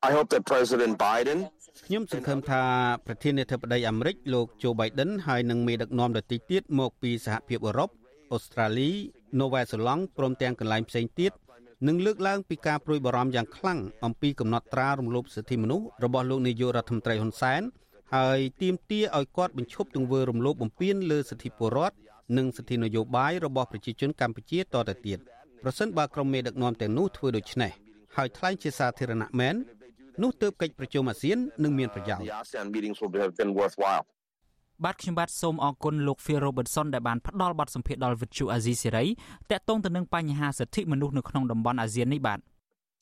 [0.07, 1.39] I hope that President Biden
[1.85, 2.61] ខ្ញុំសង្ឃឹមថា
[3.05, 7.89] ប្រធានាធិបតីអាមេរិកលោក Joe Biden ហើយនិងមេដឹកនាំដទៃទៀតមកពីសហភាពអឺរ៉ុប
[8.33, 8.91] អូស្ត្រាលី
[9.41, 11.31] នូវែលសេឡង់ព្រមទាំងកន្លែងផ្សេងទៀត
[11.87, 17.61] និងលើកឡើងពីការព្រួយបារម្ភយ៉ាងខ្លាំងអំពីកំណត់ត្រារំលោភសិទ្ធិមនុស្សរបស់លោកនាយករដ្ឋមន្ត្រីហ៊ុនសែន
[18.15, 21.95] ហើយទាមទារឲ្យគាត់បញ្ឈប់ទង្វើរំលោភបំពានលើសិទ្ធិពលរដ្ឋ
[22.37, 25.19] និងសិទ្ធិនយោបាយរបស់ប្រជាជនកម្ពុជាតទៅទៀត
[25.63, 27.71] ប្រសិនបើក្រុមមេដឹកនាំទាំងនោះធ្វើដូច្នេះ
[28.15, 29.55] ហើយថ្លែងជាសាធារណៈមែន
[30.23, 32.23] នោះទើបកិច្ចប្រជុំអាស៊ាននឹងមានប្រយោជន៍
[34.83, 39.07] បាទខ្ញុំបាទសូមអរគុណលោក Phil Robertson ដែលបានផ្ដល់បទសម្ភាសន៍ដល់ Vithu Azizi Serai
[39.51, 42.39] តាក់ទងទៅនឹងបញ្ហាសិទ្ធិមនុស្សនៅក្នុងតំបន់អាស៊ាននេះបាទ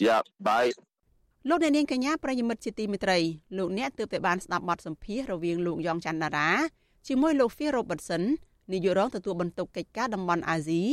[0.06, 0.70] Yeah bye
[1.50, 3.18] លោកអ្នកនាងកញ្ញាប្រិយមិត្តជាទីមេត្រី
[3.58, 6.50] លោកអ្នកទើបតែបានស្ដាប់បទសម្ភាសន៍រវាងលោកយ៉ងច័ន្ទតារា
[7.08, 8.24] ជាមួយលោក Phil Robertson
[8.72, 10.84] នាយករងទទួលបន្ទុកកិច្ចការតំបន់អាស៊ី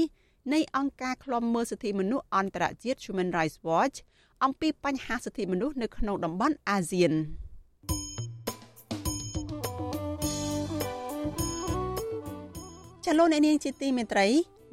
[0.52, 3.96] នៃអង្គការឃ្លាំមើលសិទ្ធិមនុស្សអន្តរជាតិ Human Rights Watch
[4.44, 7.12] អំពីបញ្ហាសិទ្ធិមនុស្សនៅក្នុងតំបន់អាស៊ាន
[13.08, 14.26] ចលនានាងជាទីមេត្រី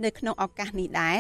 [0.05, 1.19] នៅក្នុងឱកាសនេះដែរ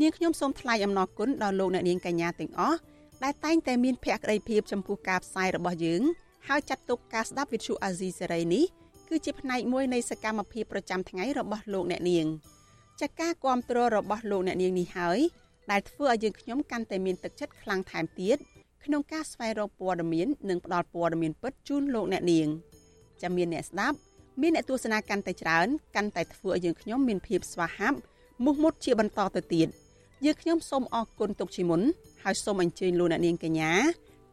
[0.00, 2.78] នាងខ្ញុំសូមថ្លែងអំណរគុណដល់លោកអ្នកនាងកញ្ញាទាំងអស់
[3.24, 6.02] ដែលតែងតែមានភក្ដីភាពចំពោះការផ្សាយរបស់យើង
[6.48, 8.64] ហើយចាត់ទុកការស្ដាប់វិទ្យុអាស៊ីសេរីនេះ
[9.08, 12.26] គឺជាផ្នែកមួយនៃសកម្មភាពប្រចាំថ្ងៃរបស់លោកអ្នកនាង
[13.00, 15.18] ចាការគ្រប់គ្រងរបស់លោកអ្នកនាងនេះហើយ
[15.70, 18.38] ដែលធ្វើឲ្យយើងខ្ញុំកាន់តែមានទឹកចិត្តខ្លាំងថែមទៀត
[18.84, 22.48] ក្នុងការស្វែងរកព័ត៌មាននិងផ្តល់ព័ត៌មានពិតជូនលោកអ្នកនាង
[23.22, 23.96] ចាំមានអ្នកស្ដាប់
[24.42, 27.98] មានអ្នកទស្សនាកាន់តែច្រើនកាន់តែធ្វើឲ្យយើងខ្ញុំមានភាពស្វាហាប់
[28.44, 29.68] មោះមុតជាបន្តទៅទៀត
[30.24, 31.82] យើងខ្ញុំសូមអរគុណទុកជាមុន
[32.24, 33.72] ហើយសូមអញ្ជើញលោកអ្នកនាងកញ្ញា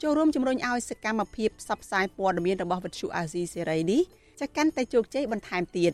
[0.01, 4.01] ចូលរួមជំរុញឲ្យសកម្មភាពផ្សព្វផ្សាយព័ត៌មានរបស់វិទ្យុអាស៊ីសេរីនេះ
[4.39, 5.91] ចាកាន់តែជោគជ័យបន្ថែមទៀត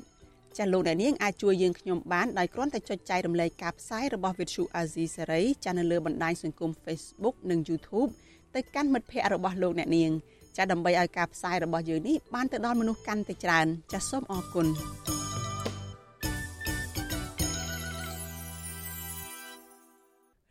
[0.58, 8.10] ចាលោកអ្នកនាងអាចជួយយើងខ្ញុំបានដោយគ្រាន់តែចុចចែករំលែកការផ្សាយរបស់ Vithu Azizi Serai ចានៅលើបណ្ដាញសង្គម Facebook និង YouTube
[8.56, 10.12] ទៅកាន់មិត្តភ័ក្តិរបស់លោកអ្នកនាង
[10.60, 14.68] ចាដើម្បីឲ្យការផ្សាយរបស់យើងនេះបានទៅដល់មនុស្សកាន់តែច្រើន ចាសូមអរគុណ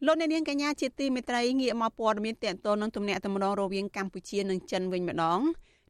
[0.07, 5.40] លោកអ្នកនាងកញ្ញាជាទីមេត្រីងាកមកព័ត៌មានតកតនឹងទំនាក់ទំនងរវាងកម្ពុជានិងចិនវិញម្ដង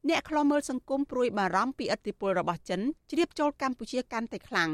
[0.09, 4.69] អ្នកខ្លាំមើលសង្គមព្រួយបារម្ភពីឥទ្ធិពលរបស់ចិនជ្រាបចូលកម្ពុជាកាន់តែខ្លាំង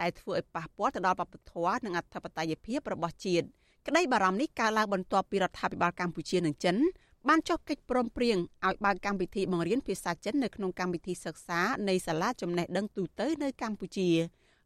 [0.00, 3.46] ដែលធ្វើឲ្យប៉ះពាល់ទៅដល់វប្បធម៌និងអធិបតេយ្យភាពរបស់ជាតិ
[3.86, 6.76] ក្តីបារម្ភនេះកើតឡើងបន្ទាប់ពីរដ្ឋាភិបាលកម្ពុជានិងចិន
[7.28, 14.08] បានចុះកិច្ចព្រមព្រៀងឲ្យបើកកម្មវិធីបង្រៀនភាសាចិននៅក្នុងកម្មវិធីសិក្សានៃសាលាចំណេះដឹងទូទៅនៅកម្ពុជា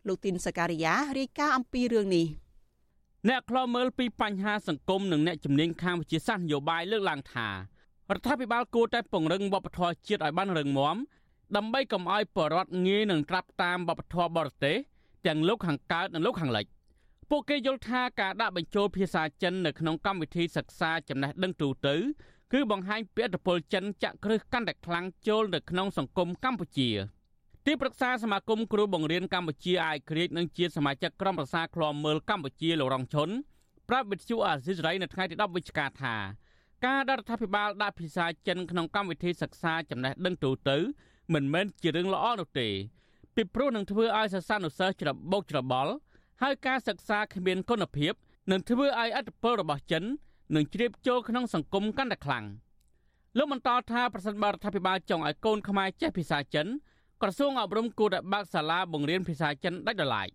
[0.08, 2.26] លោកទីនសការីយ៉ារាយការណ៍អំពីរឿងនេះ
[3.28, 7.54] អ្នកខ្លោមើលពីបញ្ហាសង្គមនិងអ្នកជំនាញខាងវិទ្យាសាស្ត្រនយោបាយលើកឡើងថារ
[8.18, 10.96] ដ្ឋាភិបាលគួរតែពង្រឹងវប្បធម៌ជាតិឲ្យបានរឹងមាំ
[11.56, 14.76] ដើម្បីកុំឲ្យបរដ្ឋងាយនឹងត្រាប់តាមវប្បធម៌បរទេស
[15.26, 16.66] ទាំងលោកខាងកើតនិងលោកខាងលិច
[17.30, 21.96] ពួកគេយល់ថាការដាក់បញ្ចូលភាសាចិននៅក្នុងកម្មវិធីសិក្សាចំណេះដឹងទូទៅ
[22.52, 26.90] គឺបង្ហាញពីឥទ្ធិពលចិនចាក់គ្រឹះកាន់តែខ្លាំងចូលនៅក្នុងសង្គមកម្ពុជា
[27.66, 33.28] ទីប្រឹក្សាសមាគមគ្រូបង្រៀនកម្ពុជាអាយក្រិចនិងជាសមាជិកក្រុមប្រឹក្សាឃ្លាំមើលកម្ពុជាលោករងឈុន
[33.88, 36.14] ប្រាប់វិទ្យុអាស៊ីសេរីនៅថ្ងៃទី10វិច្ឆិកាថា
[36.86, 40.76] ការដែលរដ្ឋាភិបាលដាក់ភាសាចិនក្នុងកម្មវិធីសិក្សាចំណេះដឹងទូទៅ
[41.34, 42.68] មិនមែនជារឿងល្អនោះទេ
[43.34, 45.92] ពីព្រោះនឹងធ្វើឲ្យសិស្សានុសិស្សច្របូកច្របល់
[46.42, 48.12] ហើយការសិក្សាគ្មានគុណភាព
[48.50, 50.04] នឹងធ្វើឲ្យអត្តពលរបស់ចិន
[50.54, 52.44] នឹងជ្រាបចូលក្នុងសង្គមកាន់តែខ្លាំង
[53.36, 56.66] លោកបន្តថាប្រសិនបើរដ្ឋាភិបាលចង់ឲ្យកូនខ្មែរចេះភាសាចិន
[57.22, 60.26] ក្រសួងអប់រំគួរតែបើកសាលាបង្រៀនភាសាចិនដាច់ដライ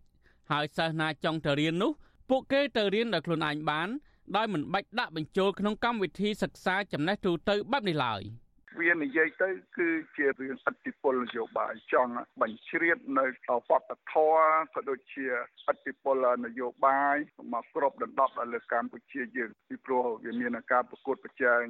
[0.52, 1.92] ហើយសិស្សណាចង់ទៅរៀននោះ
[2.30, 3.90] ពួកគេទៅរៀនដោយខ្លួនឯងបាន
[4.36, 8.22] ដោយមិនបាច់ដាក់បញ្ចូលក្នុងកម្មវិធីសិក្សាចំណេះទូទៅបែបនេះឡើយ។
[8.78, 13.26] វានិយាយទៅគឺជារឿងអតិពលនយោបាយចង់បញ្ជ្រាបនៅ
[13.70, 14.42] វប្បធម៌
[14.76, 15.26] ក៏ដូចជា
[15.70, 17.18] អតិពលនយោបាយ
[17.54, 21.62] មកគ្របដណ្ដប់លើកម្ពុជាយើងពីព្រោះវាមានការប្រកួតប្រជែង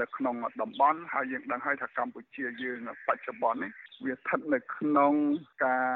[0.00, 3.70] នៅក្នុងតំបន់ហើយយើងដឹងហើយថាកម្ពុជាយើងបច្ចុប្បន្ននេះ
[4.04, 5.14] វាស្ថិតនៅក្នុង
[5.64, 5.88] ការ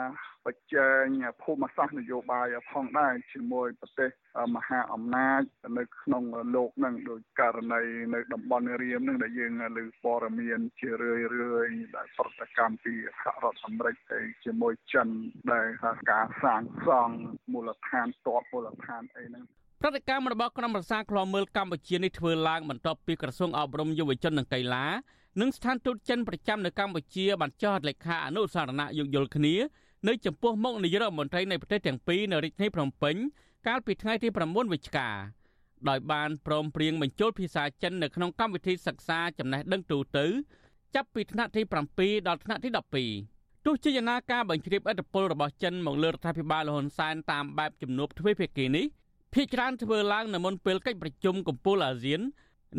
[0.44, 1.06] ប្រជែង
[1.42, 4.10] ភូមិសាស្ត្រនយោបាយផងដែរជាមួយប្រទេស
[4.56, 5.42] មហាអំណាច
[5.78, 6.22] នៅក្នុង
[6.54, 7.82] លោកនឹងដោយករណី
[8.14, 15.08] នៅតំបន់រៀមនឹងដែលយើងលើព័ត៌មានជារឿយរឿយដែលប្រតិកម្មពីសហរដ្ឋអាមេរិកទៅជាមួយចិន
[15.52, 15.68] ដែល
[16.10, 17.14] ការសាងសង់
[17.52, 19.44] មូលដ្ឋានតបមូលដ្ឋានអីហ្នឹង
[19.82, 24.86] ប្រតិកម្មរបស់ក្រុមប្រឹក្សាឃ្លាំមើលកម្ពុជានេះធ្វើឡើងបន្ទាប់ពីក្រសួងអប់រំយុវជននិងកីឡា
[25.40, 29.54] និងស្ថានទូតចិនប្រចាំនៅកម្ពុជាបានចុះហត្ថលេខាអនុសារណៈយោគយល់គ្នា
[30.08, 33.16] នៅចំពោះមុខនាយករដ្ឋមន្ត្រីនៃប្រទេសទាំងពីរនៅរាជធានីភ្នំពេញ
[33.68, 35.08] កាលពីថ្ងៃទី9វិច្ឆិកា
[35.88, 40.26] ដោយបានព្រមព្រៀងបញ្ចូលភាសាចិននៅក្នុងកម្មវិធីសិក្សាចំណេះដឹងទូទៅ
[40.94, 41.62] ចាប់ពីថ្នាក់ទី
[41.94, 42.68] 7ដល់ថ្នាក់ទី
[43.16, 48.86] 12ទោះជាយ៉ាងណាការបញ្ជ្រាបឥទ្ធិពលរបស់ចិនមកលើរដ្ឋាភិបាលលហ៊ុនសែនតាមបែបជំនួបទ្វេភាគីនេះ
[49.34, 52.20] ភាគច្រើនធ្វើឡើងនៅមុនពេលកិច្ចប្រជុំកំពូលអាស៊ាន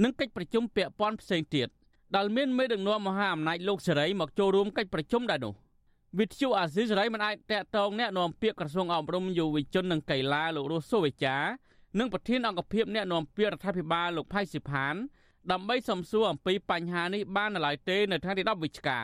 [0.04, 1.68] និងកិច្ចប្រជុំពាក់ព័ន្ធផ្សេងទៀត
[2.16, 5.54] ដែលមានមេដឹកនាំមហាអំណាចលោកសេរីមកចូលរួមកិច្ចប្រជុំដែរនោះ
[6.18, 11.38] វិទ្យុអាស៊ីសេរីមិនអាចតាក់ទងអ្នកនាំពាក្យក្រសួងអប់រំយុវជននិងកីឡាលោករស់សូវេចា
[12.00, 14.96] និងប្រធានអង្គភិបអ្នកនាំពាក្យរដ្ឋាភិបាលលោកផៃសិផាន
[15.52, 19.00] ដើម្បីសំសួរអំពីបញ្ហានេះបាននៅឡើយទេនៅថ្ងៃទី10វិច្ឆិកា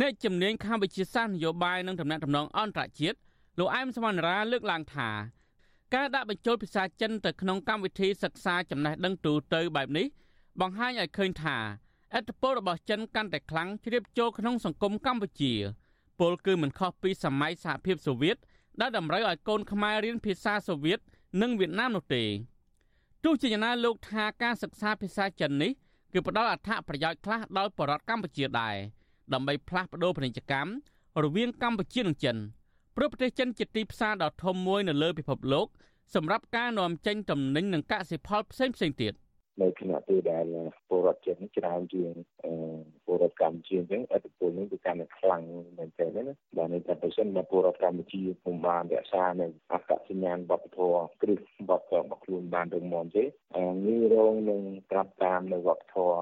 [0.00, 3.16] អ្នកជំនាញខាងវិទ្យាសាស្ត្រនយោបាយនិងតំណែងតំណងអន្តរជាតិ
[3.58, 5.10] លោកអែមសវណ្ណរាលើកឡើងថា
[5.94, 10.06] ការដាក់បញ្ចូលភាសាចិនទៅក្នុងកម្មវិធីសិក្សាចំណេះដឹងទូទៅបែបនេះ
[10.60, 11.56] បង្ហាញឲ្យឃើញថា
[12.18, 15.54] ឥទ្ធិពលរបស់ចិនកាន់តែខ្លាំងជ្រាបចូលក្នុងសង្គមកម្ពុជា
[16.20, 18.36] ពលគឺមិនខុសពីសម័យសហភាពសូវៀត
[18.80, 21.00] ដែលតម្រូវឲ្យកូនខ្មែររៀនភាសាសូវៀត
[21.42, 22.24] និងវៀតណាមនោះទេ
[23.24, 25.72] ទោះជាយ៉ាងណាលោកថាការសិក្សាភាសាចិននេះ
[26.12, 28.76] គឺផ្ដល់អត្ថប្រយោជន៍ខ្លះដល់ប្រជារដ្ឋកម្ពុជាដែរ
[29.32, 30.70] ដើម្បីផ្លាស់ប្តូរពាណិជ្ជកម្ម
[31.24, 32.36] រវាងកម្ពុជានិងចិន
[32.96, 35.66] ព្រោះប្រទេសចិនជាទីផ្សារដ៏ធំមួយនៅលើពិភពលោក
[36.14, 39.14] សម្រាប់ការនាំចេញទំនិញនិងកសិផលផ្សេងៗទៀត។
[39.62, 40.44] នៅខណៈពេលដែល
[40.88, 42.12] ពលរដ្ឋចិនច្រើនជាង
[43.06, 45.42] ពលរដ្ឋកម្ពុជាអញ្ចឹងអត្តពលនេះគឺកាន់តែខ្លាំង
[45.78, 51.40] មែនទែនណាបាទនេះតែបើសិនបើពលរដ្ឋកម្ពុជាពុំបានរក្សានៅអត្តសញ្ញាណវប្បធម៌គ្រឹះ
[51.70, 53.24] វប្បធម៌របស់ខ្លួនបានរឹងមាំទេ
[53.86, 56.18] ងាយរងនឹងត្រាប់តាមនៅវប្បធម៌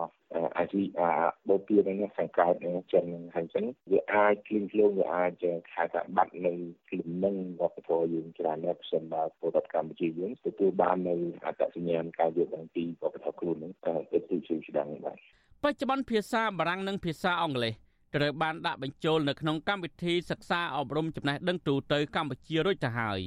[0.59, 1.11] អាជីអា
[1.49, 6.53] បូព៌ានឹងខាងកើតនឹងចិននឹងហើយអញ្ចឹងវាអាចគ្លីងឃ្លងវាអាចខែថាបាត់នៅ
[6.99, 11.15] លំនឹងវប្បធម៌យើងច្រើនណាស់ប្រសិនបើពលរដ្ឋកម្ពុជាយើងទទួលបាននៅ
[11.47, 13.73] អត្តសញ្ញាណការយល់ដឹងពីវប្បធម៌ខ្លួននឹង
[14.13, 15.19] ទៅទីជឿស្ដងបាទ
[15.67, 17.75] បច្ចុប្បន្នភាសាបារាំងនិងភាសាអង់គ្លេស
[18.15, 23.21] ត្រូវបានដាក់បញ្ចូលនៅក្នុងកម្មវិធីសិក្សាអប់រំចំណេះដឹងទូទៅកម្ពុជារួចទៅហើយ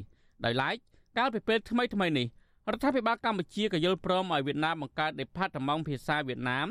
[0.45, 0.75] ដោយឡែក
[1.17, 2.27] កាលពីពេលថ្មីថ្មីនេះ
[2.71, 6.67] រដ្ឋាភិបាលកម្ពុជាក៏យល់ព្រមឲ្យវៀតណាមបង្កើត Department ភាសាវៀតណាម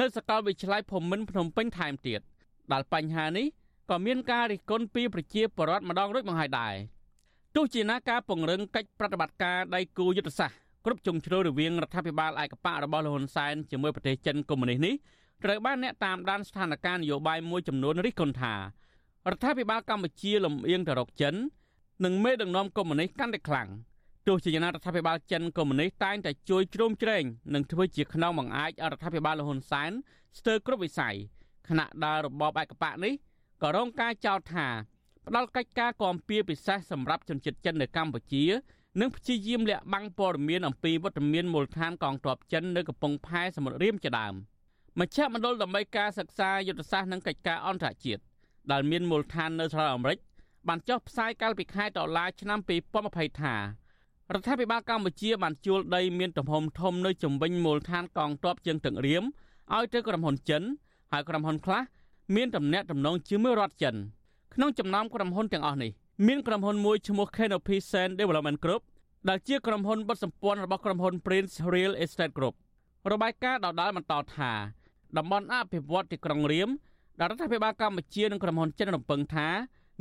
[0.00, 2.20] នៅសាកលវិទ្យាល័យភូមិន្ទភ្នំពេញថែមទៀត
[2.72, 3.46] ដែលបញ្ហានេះ
[3.90, 6.74] ក៏មានការរិះគន់ពីប្រជាពលរដ្ឋម្ដងរួចមកហើយដែរ
[7.54, 14.94] ទោះជាណាការពង្រឹងកិច្ចប្រតិបត្តិការដៃគូយុទ្ធសាស្ត្រ គ្រប់ជ្រុងជ្រោយរវាងរដ្ឋាភិបាលឯកបករបស់លហ៊ុនសែនជាមួយប្រទេសចិនកុម្មុយនីសនេះ
[15.44, 18.58] ត្រូវបានអ្នកតាមដានស្ថានភាពនយោបាយមួយចំនួនរិះគន់ថារ
[19.36, 21.34] ដ្ឋាភិបាលកម្ពុជាលំអៀងទៅរកចិន
[22.04, 23.68] និងមេដឹកនាំកុម្មុយនីសកាន់តែខ្លាំង
[24.26, 29.90] ទោះជាយ៉ាងណារដ្ឋាភិបាលចិនកុម្មុយនីសតែងតែជួយជ្រោមជ្រែងនិងធ្វើជាខ្នងបង្អាចរដ្ឋាភិបាលលហ៊ុនសែន
[30.38, 31.14] ស្ទើរគ្រប់វិស័យ
[31.68, 33.14] ខណៈដែលរបបឯកបកនេះ
[33.62, 34.66] ក៏រងការចោទថា
[35.26, 38.44] ផ្ដាល់កិច្ចការគាំពៀពិសេសសម្រាប់ជនជាតិចិននៅកម្ពុជា
[39.00, 44.34] និងព្យាយាមលាក់បាំងព័ត៌មានអំពីវត្តមានមូលដ្ឋានកងទ័ពចិននៅកំពង់ផែសមុទ្ររៀមជាដើម
[44.98, 48.22] មជ្ឈមណ្ឌលដើម្បីការសិក្សាយុទ្ធសាស្ត្រនិងកិច្ចការអន្តរជាតិ
[48.72, 50.18] ដែលមានមូលដ្ឋាននៅសហរដ្ឋអាមេរិក
[50.68, 52.58] បានចុះផ្សាយកាលពីខែតុលាឆ្នាំ
[53.00, 53.60] 2020ថារ
[54.40, 59.24] ដ្ឋាភិបាលកម្ពុជាបានជួលដីមានទំហំធំនៅជំវិញមូលដ្ឋានកងទ័ពជើងទឹករៀម
[59.74, 60.62] ឲ្យទៅក្រុមហ៊ុនចិន
[61.12, 61.80] ហើយក្រុមហ៊ុនខ្លះ
[62.36, 63.94] មានតំណែងតំណងជាមួយរដ្ឋចិន
[64.54, 65.90] ក្នុងចំណោមក្រុមហ៊ុនទាំងអស់នេះ
[66.26, 68.82] មានក្រុមហ៊ុនមួយឈ្មោះ Canopy Sand Development Group
[69.28, 72.54] ដែលជាក្រុមហ៊ុនបិទសម្ព័ន្ធរបស់ក្រុមហ៊ុន Prince Real Estate Group
[73.12, 74.52] របាយការណ៍ដដាលបន្តថា
[75.16, 76.68] តំបន់អភិវឌ្ឍទីក្រុងរៀម
[77.18, 79.48] ដែលរដ្ឋាភិបាលកម្ពុជានិងក្រុមហ៊ុនចិនរំពឹងថា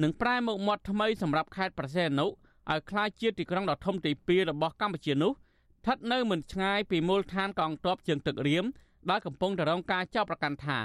[0.03, 8.65] នឹងប្រែមុខមាត់ថ្មីសម្រាប់ខេត្តប្រសេនុឲ្យក្លាយជាទីក្រុងដ៏ធំទី2របស់កម្ពុជានោះស្ថិតនៅមិនឆ្ងាយពីមូលដ្ឋានកងទ័ពជើងទឹករៀម
[9.09, 10.79] ដែលកំពុងតែរងការចោទប្រកាន់ថា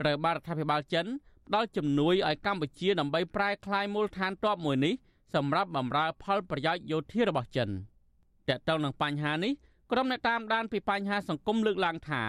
[0.00, 1.06] ត្រូវបានរដ្ឋាភិបាលចិន
[1.48, 4.94] ផ្ដល់ជំនួយឲ្យកម្ពុជាដើម្បីប្រែក្លាយមូលដ្ឋានទ័ពមួយនេះ
[5.34, 7.68] សម្រាប់បម្រើផលប្រយោជន៍យោធារបស់ចិន
[8.48, 9.52] តើតើនឹងបញ្ហានេះ
[9.92, 12.22] ក្រុមអ្នកតាមដានពីបញ្ហាសង្គមលើកឡើងថា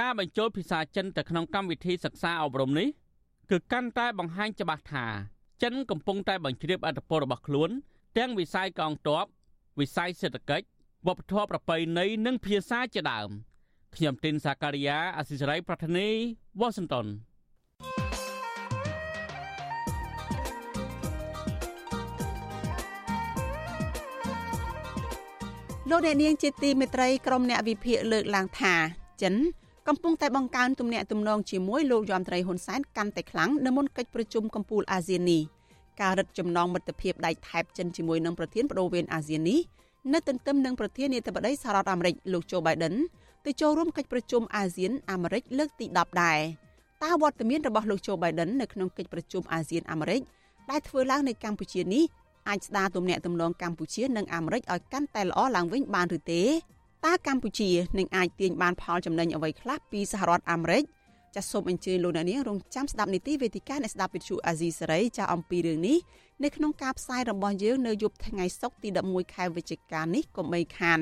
[0.00, 2.88] ការបញ្ចូលភាសាចិនទៅក្នុងកម្មវិធីសិក្សាអប់រំនេះ
[3.50, 5.06] គឺកាន់តែបង្ហាញច្បាស់ថា
[5.62, 7.70] ចិនកំពុងតែបញ្ជ្រាបអធិបតេយ្យរបស់ខ្លួន
[8.18, 9.24] ទាំងវិស័យកងទ័ព
[9.80, 10.66] វិស័យសេដ្ឋកិច្ច
[11.06, 13.30] វប្បធម៌ប្រពៃណីនិងភាសាជាដើម
[13.94, 16.08] ខ្ញុំទីនសាការីយ៉ាអសិសរីប្រធានី
[16.60, 17.06] វ៉ាស៊ីនតោន
[25.89, 28.73] លោកអ្នកនាងជាទីមេត្រីក្រុមអ្នកវិភាគលើកឡើងថា
[29.21, 29.35] ចិន
[29.87, 35.41] កំពុងតែបង្កើនទំនាក់ទំនងជាមួយលោកយមត្រីហ៊ុនសែនកាន់តែខ្លាំងនៅមុនកិច្ចប្រជុំកំពូលអាស៊ាននេះ
[36.01, 39.59] ការរឹតចំណងមិត្តភាពដៃថែបចិនជាមួយនឹងប្រធានបដូវវេនអាស៊ាននេះ
[40.13, 42.95] នៅទន្ទឹមនឹងប្រធានាធិបតីសហរដ្ឋអាមេរិកលោកโจ Biden
[43.45, 46.39] ទៅចូលរួមកិច្ចប្រជុំអាស៊ានអាមេរិកលើកទី10ដែរ
[47.03, 50.21] តើវត្តមានរបស់លោកโจ Biden នៅក្នុងកិច្ចប្រជុំអាស៊ានអាមេរិក
[50.69, 52.03] ដែលធ្វើឡើងនៅកម្ពុជានេះ
[52.48, 56.42] អាចស្ដារទំនាក់ទំនងកម្ពុជានិងអាមេរិកឲ្យកាន់តែល្អឡើងវិញបានឬទេ
[57.04, 60.84] តើកម្ពុជានឹងអាចទាញបានផលចំណេញអ្វីខ្លះពីសហរដ្ឋអាមេរិក
[61.34, 65.98] ចាសសូមអញ្ជើញលោកអ្នកនាងរងចាំស្ដាប់នីតិវេទិកានៃស្ដាប់វិទ្យុអាស៊ីសេរីចាអំពីរឿងនេះ
[66.44, 71.00] នៅក្នុងការផ្សាយរបស់យើងនៅយប់ថ្ងៃសុក្រទី11ខែវិច្ឆិកានេះកុំបីខាន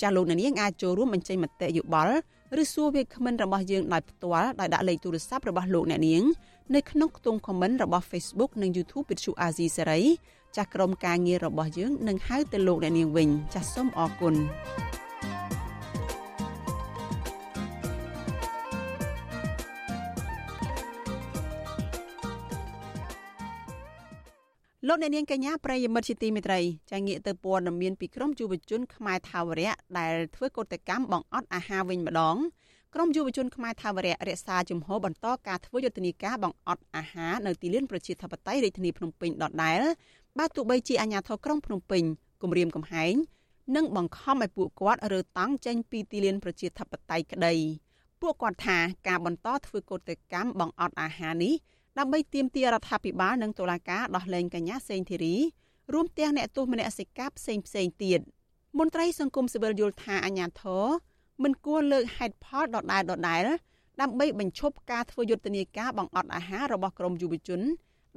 [0.00, 2.16] ចាសលោកអ្នកនាងអាចចូលរួមបញ្ចេញមតិយោបល់
[2.62, 6.22] ឬសួរវាគ្មិនរបស់យើងដោយផ្ទាល់ដោយដាក់លេខទូរស័ព្ទរបស់លោកអ្នកនាង
[6.74, 10.00] នៅក្នុងខ្ទង់ comment របស់ Facebook និង YouTube វិទ្យុអាស៊ីសេរី
[10.56, 14.34] ចាស់ក្រុមការងាររបស់យើងនឹងហៅទៅលោកអ្នកនាងវិញចាស់សូមអរគុណ
[24.88, 32.36] លោកអ្នកនាងកញ្ញាប្រិយមិត្តជាទីមេត្រីចាងាកទៅព័ត៌មានពីក្រមយុវជនខ្មែរថាវរៈដែលធ្វើកតកម្មបង្អត់អាហារវិញម្ដង
[32.94, 39.80] ក្រមយុវជនខ្មែរថាវរៈរក្សាជំហរបន្តការធ្វើយុទ្ធនាការបង្អត់អាហារនៅទីលានប្រជាធិបតេយ្យរាជធានីភ្នំពេញដដែល
[40.38, 42.02] បើទោះបីជាអាជ្ញាធរក្រុងភ្នំពេញ
[42.42, 43.14] គម្រាមកំហែង
[43.76, 47.54] និងបង្ខំឲ្យពួកគាត់រើតង់ចេញពីទីលានប្រជាធិបតេយ្យក្តី
[48.20, 51.54] ពួកគាត់ថាការបន្តធ្វើកោតកម្មបង្អត់អាហារនេះ
[51.98, 55.36] ដើម្បីទាមទាររដ្ឋាភិបាលនិងតុលាការដោះលែងកញ្ញាសេងធីរី
[55.92, 58.20] រួមទាំងអ្នកទោសមនសិការផ្សេងផ្សេងទៀត
[58.78, 60.84] មន្ត្រីសង្គមស៊ីវិលយល់ថាអាញាធរ
[61.42, 63.46] មិនគួរលើកហេតុផលដដែលដដែល
[64.00, 67.60] ដើម្បីបញ្ឈប់ការធ្វើយុទ្ធនាការបង្អត់អាហាររបស់ក្រមយុវជន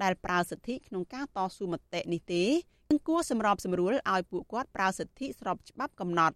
[0.04, 2.44] ដែលប្រើសិទ្ធិក្នុងការតស៊ូមតិនេះទេ
[2.92, 6.36] និងគួរសម្របសម្រួលឲ្យពួកគាត់ប្រើសិទ្ធិស្របច្បាប់កំណត់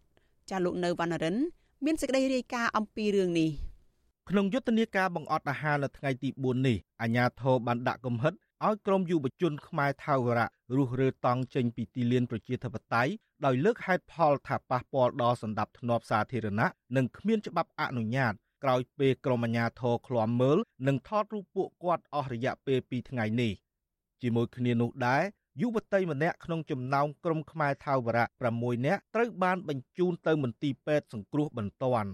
[0.50, 1.38] ចាលោកនៅវណ្ណរិន
[1.86, 3.50] មានសេចក្តីរាយការណ៍អំពីរឿងនេះ
[4.30, 8.34] ក្នុងយុទ្ធនាការបង្អត់អាហារនៅថ្ងៃទី4នេះអាជ្ញាធរបានដាក់កំហិត
[8.66, 13.12] ឲ្យក្រមយុវជនខ្មែរថាវរៈរុះរើតង់ចេញពីទីលានប្រជាធិបតេយ្យ
[13.46, 23.54] ដោយលើកហេតុផលថាប៉ះពាល់ដល់សន្តិភាពសាធារណៈនិងគ្មានច្បាប់អនុញ្ញាត ក្រោយពេលក្រមអាជ្ញាធរឃ្លាំមើលនិងថតរូបពួកគាត់អស់រយៈពេល2ថ្ងៃនេះ
[24.22, 25.24] ជាមួយគ្នានោះដែរ
[25.62, 32.12] យុវតីម្នាក់ក្នុងចំណោមក្រុមខ្មែរថាវរៈ6នាក់ត្រូវបានបញ្ជូនទៅមន្ទីរពេទ្យសង្គ្រោះបន្ទាន់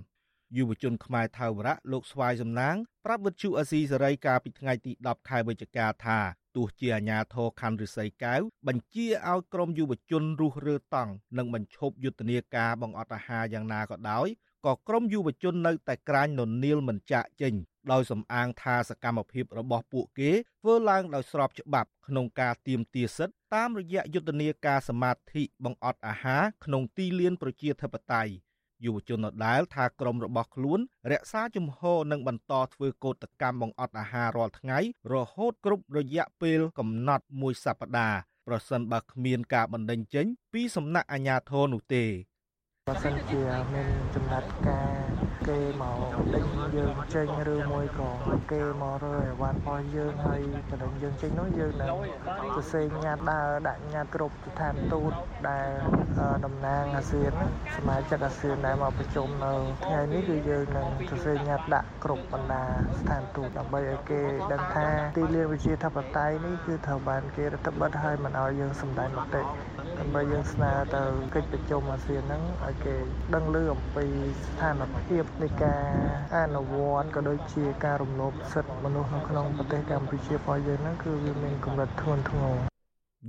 [0.55, 6.19] យុវជនខ្មែរថាវរៈលោកស្វាយសំណាងប្រាប់វិទ្យុអេស៊ីសេរីកាលពីថ្ងៃទី10ខែវិច្ឆិកាថា
[6.55, 14.27] ទោះជាអាញាធរខណ្ឌរិស័យកែវបញ្ជាឲ្យក្រុមយុវជនរុះរើតង់និងបញ្ឈប់យុទ្ធនាការបង្អត់អាហារយ៉ាងណាក៏ដោយ
[14.65, 17.53] ក៏ក្រុមយុវជននៅតែក្រាញននៀលមិនចាក់ចេញ
[17.91, 28.33] ដោយសំអាងថាសកម្មភាពរបស់ពួកគេធ្វើឡើងដោយស្របច្បាប់ក្នុងការទាមទារសិទ្ធិតាមរយៈយុទ្ធនាការសមាធិបង្អត់អាហារក្នុងទីលានប្រជាធិបតេយ្យ
[28.85, 30.79] យុវជនដដែលថាក្រុមរបស់ខ្លួន
[31.11, 34.79] រក្សាជំហរនិងបន្តធ្វើកោតកម្មបង្អត់អាហាររាល់ថ្ងៃ
[35.13, 38.17] រហូតគ្រប់រយៈពេលកំណត់មួយសប្តាហ៍
[38.47, 42.05] ប្រសិនបើគ្មានការបណ្តេញចេញពីសំណាក់អាជ្ញាធរនោះទេ
[42.89, 44.91] បើសិនជាមានចំណាត់ការ
[45.47, 45.99] គេមក
[46.35, 46.45] ដេញ
[46.75, 48.11] យើងចេញឬមួយក៏
[48.51, 51.95] គេមករកអីវ៉ាន់របស់យើងហើយបដិញយើងចេញនោះយើងនឹង
[52.55, 55.11] សរសេរញត្តិដើរដាក់ញត្តិគ្រប់ស្ថានទូត
[55.49, 55.69] ដែល
[56.45, 57.33] តំណាងអាស៊ាន
[57.75, 59.53] សមាជិកអាស៊ានដែលមកប្រជុំនៅ
[59.85, 62.63] ថ្ងៃនេះគឺយើងនឹងសរសេរញត្តិដាក់គ្រប់បណ្ដា
[62.99, 64.21] ស្ថានទូតដើម្បីឲ្យគេ
[64.51, 69.43] ដឹងថាទីលានវិជាធិបតេយ្យនេះគឺត្រូវបានគេរដ្ឋបិទឲ្យមិនឲ្យយើងសម្ដែងមតិ
[69.99, 71.01] ដើម្បីយើងស្នើទៅ
[71.35, 72.95] កិច្ចប្រជុំអាស៊ានហ្នឹងឲ្យគេ
[73.33, 74.05] ដឹងឮអំពី
[74.43, 75.83] ស្ថានភាពនៃការ
[76.35, 82.57] អនុវត្តក៏ដូចជាការរំលោភសិទ្ធិមនុស្សនៅក្នុងប្រទេសកម្ពុជារបស់យើងហ្នឹងគឺវាមានកម្រិតធ្ងន់ធ្ងរ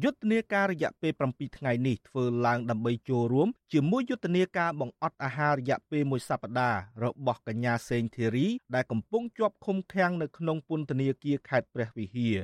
[0.02, 12.38] យុទ្ធនាការរយៈពេល7ថ្ងៃនេះធ្វើឡើងដើម្បីចូលរួមជាមួយយុទ្ធនាការបង្អត់អាហាររយៈពេលមួយសប្តាហ៍របស់កញ្ញាសេងធីរីដែលកំពុងជាប់ឃុំឃាំងនៅក្នុងពន្ធនាគារខេត្តព្រះវិហារ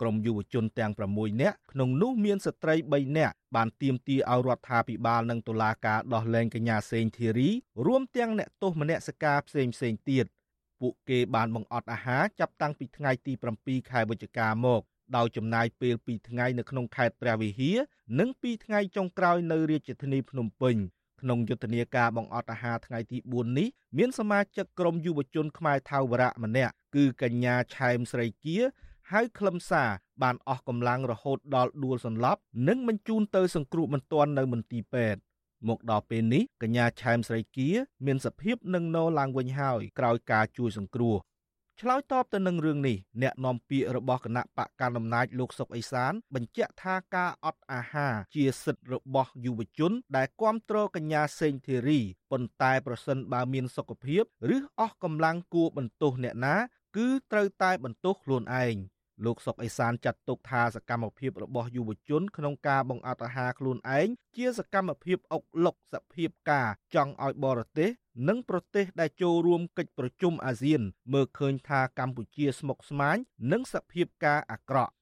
[0.00, 7.50] ក្រុមយុវជនទាំង6នាក់ក្នុងនោះមានស្ត្រី3នាក់បានទាមទារឲ្យរដ្ឋាភិបាលនិងតុលាការដោះលែងកញ្ញាសេងធីរី
[7.86, 10.26] រួមទាំងអ្នកទោសមនសិការផ្សេងផ្សេងទៀត
[10.80, 13.32] ពួកគេបានបង្អត់អាហារចាប់តាំងពីថ្ងៃទី
[13.62, 14.82] 7ខែវិច្ឆិកាមក
[15.16, 17.78] ដោយចំណាយពេល2ថ្ងៃនៅក្នុងខេត្តព្រះវិហារ
[18.18, 20.76] និង2ថ្ងៃចុងក្រោយនៅរាជធានីភ្នំពេញ
[21.20, 28.58] ក្នុងយុទ្ធនាការបង្អត់អាហារថ្ងៃទី4នេះមានសមាជិកក្រុមយុវជនខ្មែរថាវរៈម្នាក់គឺកញ្ញាឆែមស្រីគា
[29.12, 29.90] ហើយខ្លឹមសារ
[30.22, 35.20] បានអស់កម្លាំងរហូតដល់ដួលសន្លប់និងបញ្ជូនទៅសង្គ្រោះបន្ទាន់នៅមន្ទីរពេទ្យ
[35.68, 37.70] មកដល់ពេលនេះកញ្ញាឆែមស្រីគា
[38.06, 41.16] មានសភាពនឹងណឡើងវិញហើយក្រោយការជួយសង្គ្រោះ
[41.80, 54.22] ឆ្លើយតបទៅនឹងរឿងនេះអ្នកនាំពាក្យរបស់គណៈបកកណ្ដាលអំណាចលោកសុកអេសាន បញ្ជាក់ថាការអត់អាហារជាសិទ្ធិរបស់យុវជន ដែលគ្រប់គ្រងកញ្ញាសេងធីរីប៉ុន្តែប្រសិនបើមានសុខភាព
[54.56, 56.56] ឬអស់កម្លាំងគួរបន្ទោសអ្នកណា
[56.96, 58.76] គឺត្រូវតែបន្ទោសខ្លួនឯង
[59.24, 67.90] លោកសុកអេសានចាត់ទុកថាសកម្មភាពរបស់យុវជនក្នុងការបង្អត់អាហារខ្លួនឯងជាសកម្មភាពអុកលុកសភាពការចង់ឲ្យបរទេស
[68.28, 70.80] និងប្រទេសដែលចូលរួមកិច្ចប្រជុំអាស៊ាន
[71.12, 73.16] មើលឃើញថាកម្ពុជាស្មុគស្មាញ
[73.52, 74.92] និងសភាពការអាក្រក់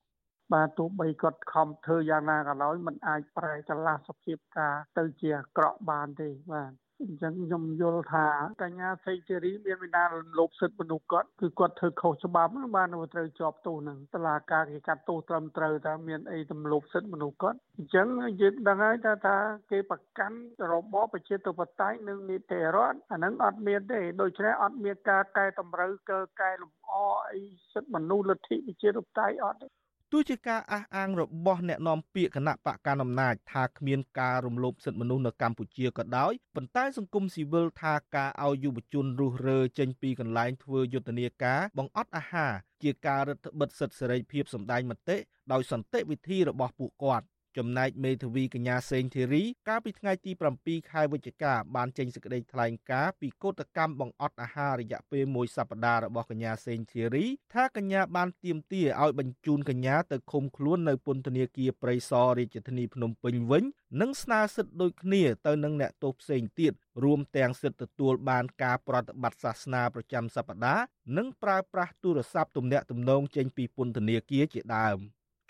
[0.52, 8.26] បាទទោះបីគាត់ខំធ្វើយ៉ាងណាក៏ដោយมันអាចប្រែចលាសភាពការទៅជាអាក្រក់បានទេបាទ អញ្ចឹងខ្ញុំយល់ថា
[8.62, 18.06] កញ្ញាសេងធីរីមានវិណារំលោភសិទ្ធិមនុស្សគាត់គឺគាត់ធ្វើខុសច្បាប់បានត្រូវជាប់ទោសនឹងតឡាការគេកាត់ទោសត្រឹមត្រូវថាមានអីរំលោភសិទ្ធិមនុស្សគាត់អញ្ចឹង
[18.40, 19.36] យើងដឹងហើយថាថា
[19.70, 20.38] គេប្រកាន់
[20.72, 26.94] របបប្រជាធិបតេយ្យនិងនីតិរដ្ឋអាហ្នឹងអត់មានទេដូច្នេះអត់មានការកែតម្រូវកើកែលម្អ
[27.30, 27.40] អី
[27.72, 29.68] សិទ្ធិមនុស្សលទ្ធិប្រជាធិបតេយ្យអត់ទេ
[30.12, 42.52] ទោះជាការអះអាងរបស់អ្នកនាំពាក្យគណៈបកកណ្ដាលអំណាចថាគ្មានការរំលោភសិទ្ធិមនុស្សនៅកម្ពុជាក៏ដោយប៉ុន្តែសង្គមស៊ីវិលថាការឲ្យយុវជនរុះរើចេញពីកន្លែងធ្វើយុទ្ធនាការបង្អត់អាហារ
[42.82, 45.16] ជាការរឹតបន្តឹងសិទ្ធិសេរីភាពសម្ដែងមតិ
[45.52, 47.26] ដោយសន្តិវិធីរបស់ពួកគាត់
[47.56, 63.64] ចំណែកមេធាវីកញ្ញាសេងធីរីកាលពីថ្ងៃទី7ខែវិច្ឆិកាបានចេញសេចក្តីថ្លែងការណ៍ពីកោតកម្មបង្អត់អាហាររយៈពេលមួយសប្តាហ៍របស់កញ្ញាសេងធីរីថាកញ្ញាបានទាមទារឲ្យបញ្ជូនកញ្ញាទៅឃុំខ្លួននៅពន្ធនាគារព្រៃសររាជធានីភ្នំពេញវិញ
[64.00, 66.72] និងស្នើសិទ្ធិដូចគ្នាទៅនឹងអ្នកទោសផ្សេងទៀត
[67.04, 70.82] រួមទាំងសិទ្ធិទទួលបានការប្រតិបត្តិសាសនាប្រចាំសប្តាហ៍
[71.16, 74.98] និងប្រើប្រាស់ទូរស័ព្ទទំនាក់ទំនងចេញពីពន្ធនាគារជាដើម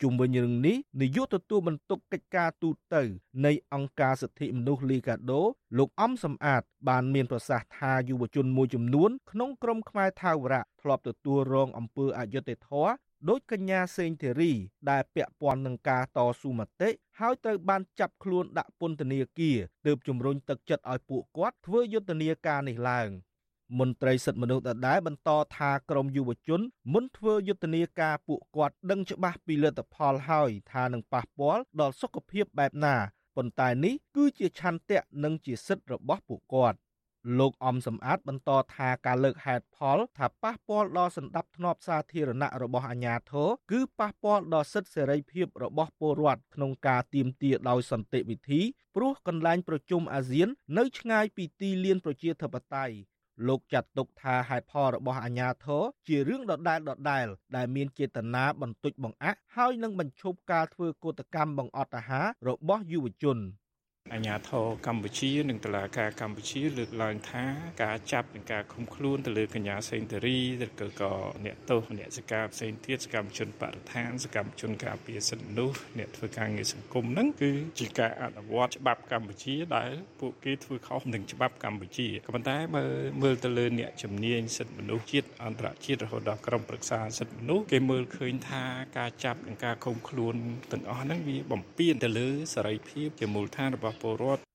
[0.03, 2.77] ជុំវិញរឿងនេះនាយកទទួលបន្ទុកកិច្ចការទូត
[3.47, 5.43] នៃអង្គការសិទ្ធិមនុស្សលីកាដូ
[5.79, 12.91] លោកអំសំអាត បានមានប្រសាសន៍ថាយុវជនមួយចំនួនក្នុងក្រុមខ្មែរថាវរៈធ្លាប់ទទួលរងអំពើអយុត្តិធម៌
[13.29, 14.53] ដោយកញ្ញាសេងធីរី
[14.91, 16.91] ដែលពាក់ព័ន្ធនឹងការតស៊ូមតិ
[17.21, 23.09] ហើយត្រូវបានចាប់ខ្លួនដាក់ពន្ធនាគារទើបជំរុញទឹកចិត្តឲ្យពួកគាត់ធ្វើយុទ្ធនាការនេះឡើង
[23.79, 26.61] មន្ត្រីសិទ្ធិមនុស្សដដែលបន្តថាក្រមយុវជន
[26.93, 32.97] មុនធ្វើយុទ្ធនាការពួកគាត់ដឹងច្បាស់ពីលទ្ធផលហើយថានឹងប៉ះពាល់ដល់សុខភាពបែបណា
[33.37, 36.79] ប៉ុន្តែនេះគឺជាឆន្ទៈនិងជាសិទ្ធិរបស់ពួកគាត់
[37.39, 48.61] លោកអំសំអាតបន្តថាការលើកហេតុផលថាប៉ះពាល់ដល់សន្តិភាពធ្នាប់សាធារណៈរបស់អាជ្ញាធរគឺប៉ះពាល់ដល់សិទ្ធិសេរីភាពរបស់ពលរដ្ឋក្នុងការទាមទារដោយសន្តិវិធី
[48.97, 50.49] ព្រោះកន្លែងប្រជុំអាស៊ាន
[50.79, 52.97] នៅឆ្ងាយពីទីលានប្រជាធិបតេយ្យ
[53.47, 57.27] លោកចាត់ទុកថាហេតុផលរបស់អាជ្ញាធរជារឿងដដែលដដែល
[57.57, 63.39] ដែលមានចេតនាបន្តិចបង្អាក់ហើយនឹងបញ្ឈប់ការធ្វើកោតកម្មបង្អត់អាហាររបស់យុវជន។
[64.15, 67.45] អាញាធរកម្ពុជានិងតុលាការកម្ពុជាលើកឡើងថា
[67.83, 71.13] ការចាប់និងការឃុំខ្លួនទៅលើកញ្ញាសេងធារីឬក៏ក៏
[71.45, 79.91] អ្នកទោសមនសិការផ្សេងទៀតសកម្មជនបរិស្ថានសកម្មជនការពារសិទ្ធិមនុស្សអ្នកធ្វើការងារសង្គមហ្នឹងគឺជាការអនុវត្តច្បាប់កម្ពុជាដែល
[80.21, 82.85] ពួកគេធ្វើខុសនឹងច្បាប់កម្ពុជាក៏ប៉ុន្តែបើ
[83.23, 88.65] មើលទៅលើអ្នកជំនាញសិទ្ធិមនុស្សជាតិអន្តរជាតិរហូតដល់ក្រុមប្រឹក្សាសិទ្ធិមនុស្សគេមើលឃើញថា
[88.99, 90.35] ការចាប់និងការឃុំខ្លួន
[90.73, 94.47] ទាំងអស់ហ្នឹងវាបំពានទៅលើសេរីភាពជាមូលដ្ឋានរបស់ពលរដ្ឋ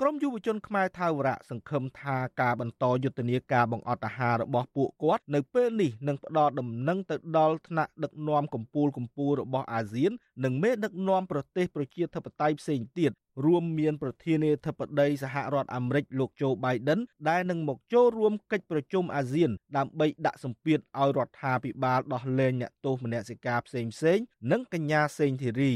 [0.00, 10.12] ក្រមយុវជនខ្មែរថាវរៈសង្ឃឹមថាការបន្តយុទ្ធនាការបង្អត់អាហាររបស់ពួកគាត់នៅពេលនេះនឹងផ្ដល់ដំណឹងទៅដល់ថ្នាក់ដឹកនាំកម្ពុជាកម្ពុជារបស់អាស៊ាន
[10.44, 13.12] និងមេដឹកនាំប្រទេសប្រជាធិបតេយ្យផ្សេងទៀត
[13.44, 25.74] រួមមានប្រធានាធិបតីសហរដ្ឋអាមេរិកលោកโจ Biden ដែលនឹងមកចូលរួមកិច្ចប្រជុំអាស៊ាន ដើម្បីដាក់សម្ពាធឲ្យរដ្ឋាភិបាលដោះលែងអ្នកទោសមនសិការផ្សេងៗនិងកញ្ញាសេងធីរី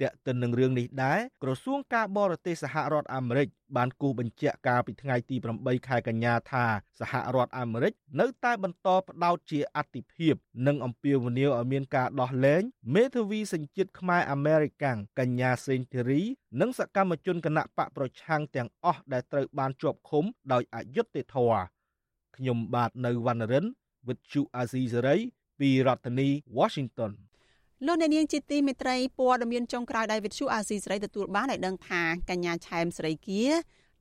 [0.00, 6.64] ទាក់ទិននឹងរឿងនេះដែរក្រសួងការបរទេសសហរដ្ឋអាមេរិកបានគូសបញ្ជាក់កាលពីថ្ងៃទី8ខែកញ្ញាថា
[7.00, 10.34] សហរដ្ឋអាមេរិកនៅតែបន្តផ្ដោតជាអតិភិប
[10.66, 12.62] និងអំពាវនាវឲ្យមានការដោះលែង
[12.94, 16.22] មេធាវីសញ្ជាតិខ្មែរអាមេរិកាំងកញ្ញាសេងធីរី
[16.60, 21.62] និងសកម្មជនគណៈបកប្រឆាំងទាំងអស់ដែលត្រូវបានជាប់ឃុំដោយអយុត្តិធម៌
[22.36, 23.66] ខ្ញុំបាទនៅវណ្ណរិន
[24.06, 25.20] with Chu Azizi Saray
[25.60, 26.28] ពីរដ្ឋធានី
[26.58, 27.12] Washington
[27.86, 33.44] លោកអ្នកនាងជាទីមេត្រីព័ត៌មានចុងក្រោយដែលវិទ្យុអាស៊ីសេរីទទួលបានឲ្យដឹងថាកញ្ញាឆែមសេរីគា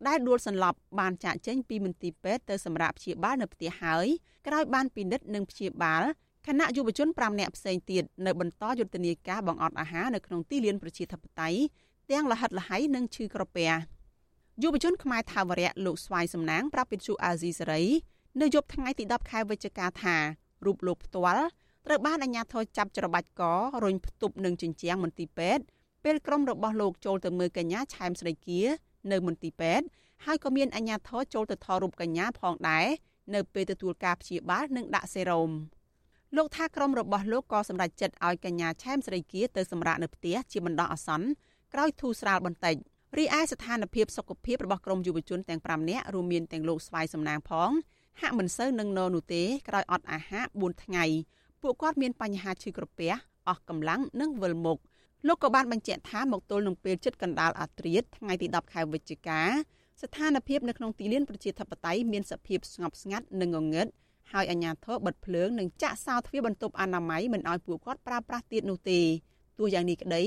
[0.08, 4.08] ដែលដួលសន្លប់បានចាក់ចេញពីមន្ទីរពេទ្យទៅសម្រាប់ព្យាបាលនៅផ្ទះហើយ
[4.48, 6.04] ក្រោយបានពិនិត្យនិងព្យាបាល
[6.48, 11.60] គណៈយុវជន5នាក់ផ្សេងទៀតនៅបន្តយុទ្ធនាការបង្អត់អាហារនៅក្នុងទីលានប្រជាធិបតេយ្យ
[12.12, 13.72] ទាំងលហិតលហៃនិងឈឺក្រពះ
[14.64, 17.84] យុវជនខ្មែរថាវរៈលោកស្វាយសំណាងប្រាប់វិទ្យុអាស៊ីសេរី
[18.42, 20.16] នៅយប់ថ្ងៃទី10ខែវិច្ឆិកាថា
[20.66, 21.46] រូបលោកផ្ទាល់
[21.86, 23.44] ត្រូវបានអាជ្ញាធរចាប់ច្របាច់ក
[23.84, 25.64] រុញផ្ទប់នឹងជញ្ជាំងមន្ទីរពេទ្យ
[26.04, 28.62] ពេលក្រុមរបស់លោកចូលទៅមើលកញ្ញាឆែមស្រីគា
[29.12, 29.86] នៅមន្ទីរពេទ្យ
[30.26, 32.88] ហើយក៏មានអាជ្ញាធរចូលទៅថតរូបកញ្ញាផងដែរ
[33.36, 35.52] នៅពេលទទួលការព្យាបាលនិងដាក់សេរ៉ូម
[36.36, 41.28] លោកថាក្រុមរបស់លោកក៏សម្រេចចិត្តឲ្យកញ្ញាឆែមស្រីគាទៅសម្រាកនៅផ្ទះជាបណ្ដោះអាសន្ន
[41.74, 42.76] ក្រោយធូរស្រាលបន្តិច
[43.18, 47.72] រីឯស្ថានភាពសុខភាពរបស់ក្រុមយុវជនទាំង5នាក់រួមមានទាំងលោកស្វាយសំណាងផង
[48.22, 51.06] ហាក់មិនសូវនឹងននោះទេក្រោយអត់អាហារ4ថ្ងៃ
[51.62, 53.12] ពួកគាត់មានបញ្ហាឈឺក្រពះ
[53.48, 54.80] អស់កម្លាំងនិងវិលមុខ
[55.28, 59.42] លោកក៏បានបញ្ជាក់ថាមកទល់នឹងពេលជិតកណ្ដាលអាត្រាតថ្ងៃទី10ខែវិច្ឆិកា
[60.02, 63.88] ស្ថានភាពនៅក្នុងទីលានប្រជាធិបតេយ្យមានសភាពស្ងប់ស្ងាត់និងងងឹត
[64.32, 69.00] ហើយអាជ្ញាធរបិទភ្លើងនិងចាក់សោទ្វារបន្ទប់អនាម័យមិនឲ្យពួកគាត់ប្រើប្រាស់ទៀតនោះទេ
[69.60, 70.24] ទោះយ៉ាងនេះក្តី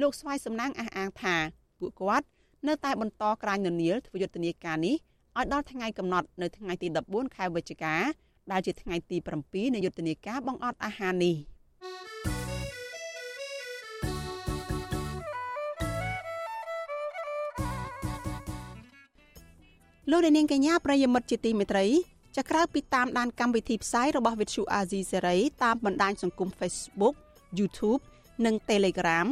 [0.00, 1.36] លោកស្វាយសំណាងអះអាងថា
[1.78, 2.26] ពួកគាត់
[2.68, 4.96] នៅតែបន្តក្រាញននៀលធ្វើយុទ្ធនាការនេះ
[5.38, 7.94] ឲ្យដល់ថ្ងៃកំណត់នៅថ្ងៃទី14ខែវិច្ឆិកា
[8.52, 9.16] ដែលជាថ្ងៃទី
[9.46, 11.36] 7នៃយុទ្ធនាការបង្អត់អាហារនេះ
[20.10, 21.86] លោកនាងកញ្ញាប្រិយមិត្តជាទីមេត្រី
[22.36, 27.14] ចាក្រៅពីតាមដានកម្មវិធីផ្សាយរបស់ Vithu Azizi Serai តាមបណ្ដាញសង្គម Facebook
[27.58, 28.02] YouTube
[28.46, 29.26] និង Telegram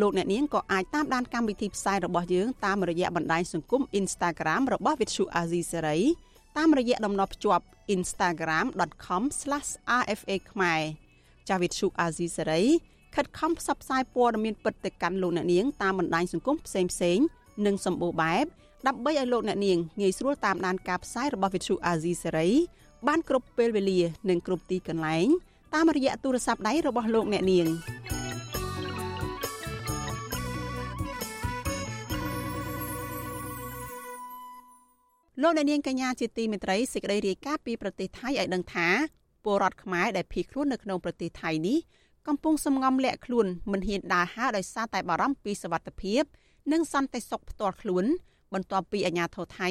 [0.00, 6.00] លោកអ្នកនាងក៏អាចតាមដានកម្មវិធីផ្សាយរបស់យើងតាមរយៈបណ្ដាញសង្គម Instagram របស់ Vithu Azizi Serai
[6.56, 10.80] តាមរយៈតំណភ្ជាប់ instagram.com/rfa ខ្មែរ
[11.48, 12.62] ចាវិទ្យុអាស៊ីសេរី
[13.14, 17.18] ខិតខំផ្សព្វផ្សាយព័ត៌មានពិតទៅកាន់លោកអ្នកនាងតាមបណ្ដាញសង្គមផ្សេងផ្សេង
[17.66, 18.44] និងសម្បូរបែប
[18.86, 22.50] ដើម្បីឲ្យលោកអ្នកនាងងាយស្រួលតាមដានការផ្សាយរបស់ Vithu Azizi Serai
[23.06, 24.00] បានគ្រប់ពេលវេលា
[24.30, 25.26] និងគ្រប់ទីកន្លែង
[25.74, 27.66] តាមរយៈទូរស័ព្ទដៃរបស់លោកអ្នកនាង
[35.42, 38.88] លោកអ្នកនាងកញ្ញាជាទីមេត្រីសេចក្តីរាយការណ៍ពីប្រទេសថៃឲ្យដឹងថា
[39.44, 41.78] ពលរដ្ឋខ្មែរដែលភៀសខ្លួននៅក្នុងប្រទេសថៃនេះ
[42.28, 46.22] កំពុងសំងំលាក់ខ្លួនមិនហ៊ានដើរហើរដោយសារតែបារម្ភពីសវត្ថិភាព
[46.72, 48.04] និងសន្តិសុខផ្ទាល់ខ្លួន
[48.54, 49.68] បន្ទាប់ពីអាជ្ញាធរថៃ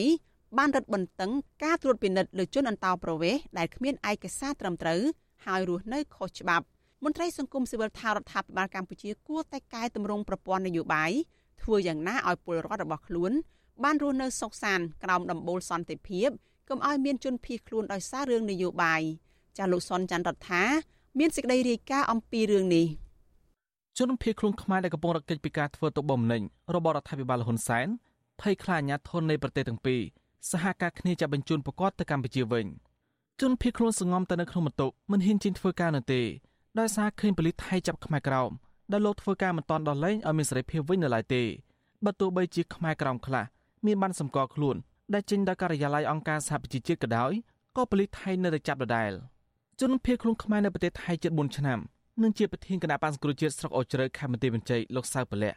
[0.58, 1.32] បានរឹតបន្តឹង
[1.64, 5.02] ការត្រួតពិនិត្យលើជនអន្តោប្រវេសន៍ដែលគ្មានឯកសារត្រឹមត្រូវ
[5.46, 6.66] ហើយរស់នៅខុសច្បាប់
[7.04, 11.12] មន្ត្រីសង្គមស៊ីវិលថារដ្ឋាភិបាលកម្ពុជាគួរតែកែតម្រង់ប្រព័ន្ធនយោបាយ
[11.62, 13.34] ធ្វើយ៉ាងណាឲ្យពលរដ្ឋរបស់ខ្លួន
[13.84, 16.30] បានរស់នៅសុខសាន្តក្រោមដំបូលសន្តិភាព
[16.70, 19.02] កុំឲ្យមានជនភៀសខ្លួនដោយសាររឿងនយោបាយ
[19.58, 20.64] ចាលោកសុនច័ន្ទរដ្ឋា
[21.20, 22.86] មានសេចក្តីរាយការណ៍អំពីរឿងនេះ
[23.98, 26.42] ជនភៀសខ្លួនខ្មែរដែលកំពុងរកកិច្ចពីការធ្វើទុកបុកម្នេញ
[26.76, 27.88] របស់រដ្ឋាភិបាលហ៊ុនសែន
[28.42, 30.02] ភ័យខ្លាចអាញាធននៃប្រទេសទាំងពីរ
[30.52, 32.66] សហការគ្នាចាប់បញ្ជូនប្រកាសទៅកម្ពុជាវិញ
[33.42, 36.22] ជនភៀសខ្លួនសងំទៅនៅក្នុងបន្ទប់មិនហ៊ានចេញធ្វើការនៅទេ
[36.80, 38.52] ដោយសារឃើញប៉ូលីសថៃចាប់ខ្មែរក្រោម
[38.92, 41.44] ដែលលោកធ្វើការមិនតាន់ដល់លែងឲ្យមានសេរីភាពវិញនៅឡើយទេ
[42.06, 43.46] បើទោះបីជាខ្មែរក្រោមខ្លះ
[43.86, 44.76] មានបានសម្គាល់ខ្លួន
[45.14, 47.32] ដែលចេញដល់ការិយាល័យអង្គការសហប្រជាជាតិក៏ដោយ
[47.78, 49.12] ក៏ប៉ូលីសថៃនៅតែចាប់ដដែល
[49.82, 51.80] ជនភៀសខ្លួនខ្មែរនៅប្រទេសថៃជិត4ឆ្នាំ
[52.22, 55.54] និងជាប្រធានគណៈបញ្សគ្រូជាតិស្រុកអូជ្រៅខេមរៈវិជ័យលោកសៅពលៈ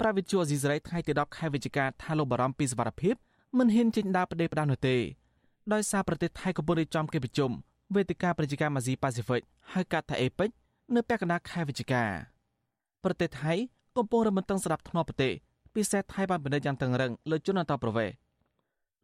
[0.00, 3.14] ប្រាវិទ្យាអេស៊ីសរ៉ៃថ្ងៃទី10ខែវិច្ឆិកាថាលោកបារម្ភពីសវត្ថិភាព
[3.58, 4.96] មិនហ៊ានចេញដើរប្រទេសផ្ដាស់នោះទេ
[5.72, 7.50] ដោយសារប្រទេសថៃកំពុងរៀបចំកិច្ចប្រជុំ
[7.94, 10.50] វេទិកាប្រជាកម្មអាស៊ីប៉ាស៊ីហ្វិកហៅកាត់ថាអេពេច
[10.94, 12.04] នៅពាក់កណ្ដាលខែវិច្ឆិកា
[13.04, 13.52] ប្រទេសថៃ
[13.96, 15.32] កំពុងរំបន្ទឹងស្ដាប់ធ្នាប់ប្រទេស
[15.74, 18.14] ពិសេសថៃបានពិនិត្យយ៉ាងតឹងរឹងលើជនអន្តោប្រវេសន៍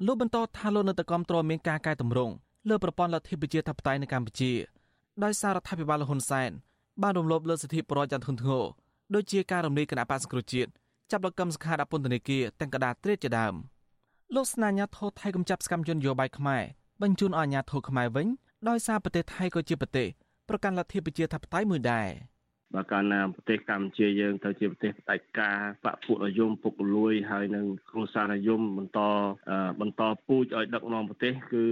[0.06, 2.34] លោកបន្តថាលោកនៅតែគ្រប់គ្រងមានការកែតម្រង់
[2.68, 4.52] លើប្រព័ន្ធលទ្ធិប្រជាធិបតេយ្យនៅកម្ពុជា
[5.24, 6.50] ដោយសាររដ្ឋាភិបាលលហ៊ុនសែន
[7.02, 8.64] បានរំលោភលើសិទ្ធិប្រជាជនយ៉ាងធ្ងន់ធ្ងរ
[9.14, 10.70] ដូចជាការរំលាយគណៈបក្សសង្គ្រោះជាតិ
[11.10, 13.54] ចាប់លោកកឹមសុខាដាក់ពន្ធនាគារទាំងកដាត្រៀតជាដើម
[14.34, 16.62] លោកស្នាញាធរថៃកំចាប់សកម្មជនយោបាយខ្មែរ
[17.02, 18.26] បញ្ជូនឲ្យអាញាធរខ្មែរវិញ
[18.68, 20.08] ដោយសារប្រទេសថៃក៏ជាប្រទេស
[20.48, 22.08] ប្រកាន់លទ្ធិប្រជាធិបតេយ្យមួយដែរ។
[22.76, 29.00] បើកាលណាប្រទេសកម្ពុជាយើងទៅជាប្រទេសផ្ដាច់ការបពុនិយមពុករលួយហើយនឹងគ្រួសារនិយមបន្ត
[29.80, 31.64] បន្តពូជឲ្យដឹកនាំប្រទេសគឺ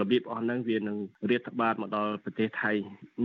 [0.00, 0.98] របៀបអស់ហ្នឹងវានឹង
[1.30, 2.72] រាតត្បាតមកដល់ប្រទេសថៃ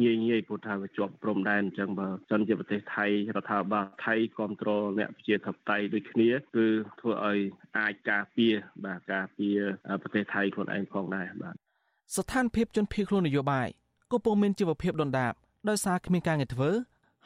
[0.01, 3.05] ងាយងាយព្រោះថាវាជាប់ព្រំដែនអញ្ចឹងបើសិនជាប្រទេសថៃ
[3.36, 6.68] រដ្ឋាភិបាលថៃគ្រប់គ្រងអ្នកប្រជាធិបតេយ្យដូចគ្នាគឺ
[6.99, 7.39] ធ្វើឲ្យ
[7.78, 8.53] អាចការពារ
[8.86, 9.59] បាទការពារ
[10.01, 11.55] ប្រទេសថៃខ្លួនឯងផងដែរបាទ
[12.16, 13.68] ស្ថានភាពជនភៀសខ្លួននយោបាយ
[14.12, 15.34] ក៏ពុំមានជីវភាពដុនដាប
[15.70, 16.70] ដោយសារគ្មានការងារធ្វើ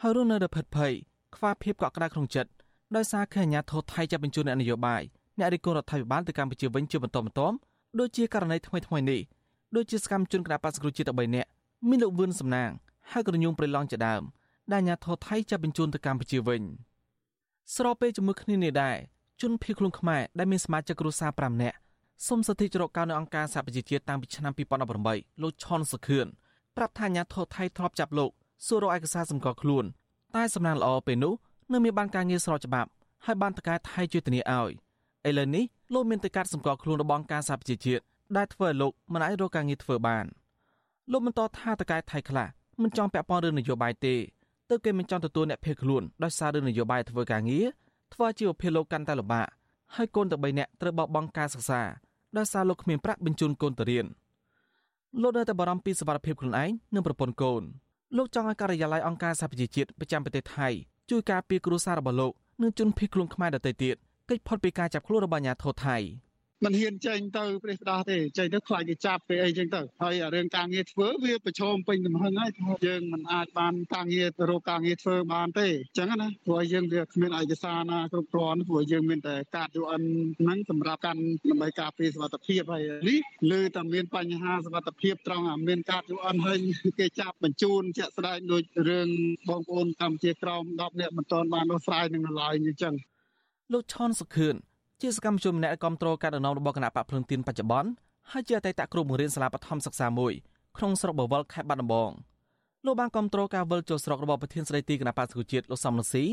[0.01, 0.91] ហើយរស់នៅដោយភិតភ័យ
[1.35, 2.51] ខ្វះភាពកក់ក្ដៅក្នុងចិត្ត
[2.95, 5.01] ដោយសារឃើញអាញាធរថៃចាប់បញ្ជូនអ្នកនយោបាយ
[5.37, 7.55] អ្នករិះគន់រដ្ឋាភិបាលទៅកម្ពុជាវិញជាបន្តបន្ទាប់
[7.99, 9.21] ដូចជាករណីថ្មីថ្មីនេះ
[9.75, 11.49] ដូចជាសកម្មជនគណបក្សគ្រូជាតិ13នាក់
[11.89, 12.71] មានលោកវឿនសំណាង
[13.11, 14.21] ហើយក៏រញូងប្រឡងជាដើម
[14.71, 16.61] ដែលអាញាធរថៃចាប់បញ្ជូនទៅកម្ពុជាវិញ
[17.75, 18.97] ស្របពេលជាមួយគ្នានេះដែរ
[19.41, 21.77] ជនភៀសខ្លួនខ្មែរដែលមានសមាជិកគ្រួសារ5នាក់
[22.27, 24.53] សុំសិទ្ធិជ្រកកោននៅអង្គការសហប្រជាជាតិតាំងពីឆ្នាំ
[24.97, 26.27] 2018លោកឆនសុខឿន
[26.77, 28.31] ប្រាប់ថាអាញាធរថៃធ្លាប់ចាប់លោក
[28.65, 29.85] សួររកឯកសារសម្គាល់ខ្លួន
[30.35, 31.33] តែសំណាងល្អពេលនោះ
[31.71, 32.89] នៅមានបានការងារស្របច្បាប់
[33.25, 34.71] ហើយបានតកែថៃជួយធានាឲ្យ
[35.27, 35.63] ឥឡូវនេះ
[35.93, 38.03] លោកមានតកាត់សម្គាល់ខ្លួនរបស់ការសហប្រជាជាតិ
[38.37, 40.25] ដែលធ្វើឲ្យលោកមិនអាចរកការងារធ្វើបាន
[41.11, 42.47] លោកបន្តថាតកែថៃខ្លះ
[42.81, 44.15] មិនចង់ពាក់ព័ន្ធរឿងនយោបាយទេ
[44.69, 47.65] ទើបគេមិនចង់ទទួលអ្នកភៀសខ្លួនដោយសាររឿងនយោបាយធ្វើការងារ
[48.13, 49.47] ធ្វើជីវភាពលោកកាន់តែលំបាក
[49.95, 51.81] ហើយកូនតែ3នាក់ត្រូវបោះបង់ការសិក្សា
[52.37, 54.05] ដោយសារលោកគ្មានប្រាក់បញ្ជូនកូនទៅរៀន។
[55.21, 57.63] លោកនៅតែបារម្ភពីសុខភាពខ្លួនឯងនិងប្រពន្ធកូន
[58.17, 60.67] លោកចង់ឲ្យការិយាល័យអង្គការសហប្រជាជាតិប្រចាំប្រទេសថៃ
[61.09, 63.95] ជួយការពារគ្រួសាររបស់លោកនិងជនភៀសខ្លួនខ្មែរដទៃទៀត
[64.29, 65.97] កិច្ចផុតពីការចាប់ខ្លួនរបស់អាជ្ញាធរថៃ
[66.63, 80.03] មិនហ៊ានចេញទៅប្រេះផ្ដាស់ទេចេញទៅខ្លាចគេចាប់ពេលអីចឹងទៅហើយរឿងការងារធ្វើវាប្រឈមពេញទំហឹងហើយថាយើងមិនអាចបានការងាររកការងារធ្វើបានទេអញ្ចឹងណាព្រោះយើងវាគ្មានឯកសារណាគ្រប់គ្រាន់ព្រោះយើងមានតែកាត UN
[80.39, 83.19] ហ្នឹងសម្រាប់កាន់ដើម្បីការពារសុខភាពហើយនេះ
[83.51, 86.59] លើតែមានបញ្ហាសុខភាពត្រង់មានកាត UN ហើយ
[86.99, 89.07] គេចាប់បញ្ជូនជាក់ស្ដែងដូចរឿង
[89.49, 92.93] បងប្អូនកម្ពុជាក្រោម10នាក់មិនទាន់បានដោះស្រាយនឹងឡើយអញ្ចឹង
[93.73, 94.55] លោកឆនសុខឿន
[95.01, 97.89] ជាសកម្មជនម្នាក់គ្រប់គ្រងការដឹកនាំរបស់គណៈបកភ្លឹងទៀនបច្ចុប្បន្ន
[98.31, 100.33] ហើយជាអតីតគ្រូបង្រៀនសាលាបឋមសិក្សាមួយ
[100.77, 102.11] ក្នុងស្រុកបវលខេត្តបាត់ដំបង
[102.85, 106.23] លោកបានគ្រប់គ្រងការវិលចូលស្រុករបស់ប្រធានស្ដីទីគណៈបកសង្គមជាតិលោកសំរងស៊ី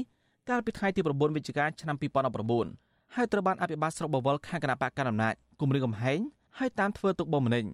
[0.49, 1.97] កាលពីថ្ងៃទី9វិច្ឆិកាឆ្នាំ
[2.55, 6.19] 2019ហើយត្រូវបានអភិបាលស្រុកបវលខាងគណៈបកកណ្ដាលអំណាចគម្រាមកំហែង
[6.59, 7.65] ហើយតាមធ្វើទុកបុកម្នេញ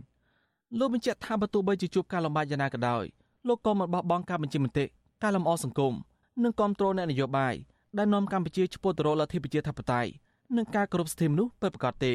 [0.78, 3.05] លោកបញ្ជាក់ថាបើទោះបីជាជួបការលំបាកយ៉ាងណាក៏ដោយ
[3.49, 4.84] លោកក៏មិនបោះបង់ការបញ្ជាមតិ
[5.22, 5.95] ការលំអសង្គម
[6.43, 7.55] និងគ្រប់គ្រងអ្នកនយោបាយ
[7.99, 10.11] ដែលនាំកម្ពុជាឆ្ពោះទៅរកលទ្ធិប្រជាធិបតេយ្យ
[10.57, 12.14] និងការគោរពសិទ្ធិមនុស្សពិតប្រាកដទេ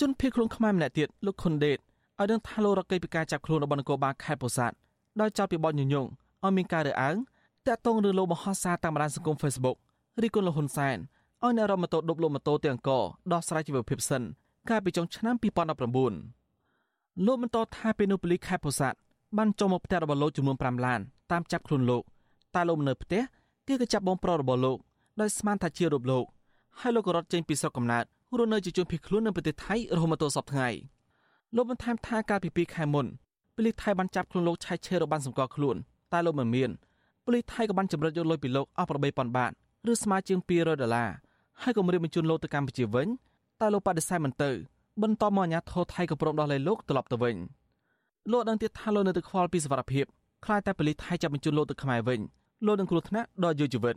[0.00, 1.78] ជនភៀសខ្លួនខ្មែរម្នាក់ទៀតលោកខុនដេត
[2.18, 4.74] ឲ្យដឹងថាលោករកកិច្ចពីការចាប់ខ្លួនរបស់នគរបាលខេត្តពោធិ៍សាត់
[5.20, 6.06] ដោយចោទពីបទញុយញង
[6.44, 7.16] ឲ្យមានការរើសអើង
[7.66, 9.76] តាក់ទងរឿងលោកមហោសារតាមបណ្ដាញសង្គម Facebook
[10.22, 10.96] រីគុណលោកហ៊ុនសែន
[11.42, 12.90] ឲ្យអ្នករមម៉ូតូដប់លោកម៉ូតូទាំងអង្គ
[13.32, 14.22] ដោះស្រាយជីវភាពសិន
[14.70, 18.98] កាលពីចុងឆ្នាំ2019លោកបន្តថាពេលនោះប៉ូលីសខេត្តពោធិ៍សាត់
[19.38, 21.00] បានចូលមកផ្ទះរបស់លោកចំនួន5ឡាន
[21.32, 22.02] តាមចាប់ខ្លួនលោក
[22.54, 23.22] តែលោកនៅផ្ទះ
[23.66, 24.78] គឺក៏ចាប់បងប្រុសរបស់លោក
[25.20, 26.24] ដោយស្មានថាជារូបលោក
[26.80, 28.04] ហើយលោកក៏រត់ចេញពីស្រុកកំណើត
[28.38, 30.68] រស់នៅជាជនភៀសខ្លួននៅប្រទេសថៃរហូតមកទល់សពថ្ងៃ
[31.56, 33.06] លោកបន្ថែមថាកាលពី2ខែមុន
[33.54, 35.76] ប៉ូលីសថៃបានចាប់ខ្លួនលោកឆៃឆេរបានសម្គាល់ខ្លួន
[36.12, 36.70] តែលោកមិនមាន
[37.24, 39.52] ប៉ូលីសថៃក៏បានចម្រិតយកលុយពីលោកអស់8000បាត
[39.90, 41.10] ឬស្មើជាង200ដុល្លារ
[41.62, 43.08] ហើយក៏រៀបបញ្ជូនលោកទៅកម្ពុជាវិញ
[43.60, 44.50] តែលោកបដិសេធមិនទៅ
[45.02, 47.36] បន្តមកអាញាធរថៃក៏ព្រមដោះលែងលោកត្រឡប់ទៅវិញ
[48.32, 50.04] លោកដឹងទៀតថាលោកនៅតែខ្វល់ពីសវត្ថិភាព
[50.44, 52.20] ខ្លាចតែប៉ូលីសថៃចាប់បញ្ជូនលោកទៅខ្មែរវិញ
[52.66, 53.96] លោកនឹងគ្រោះថ្នាក់ដល់យុវជីវិត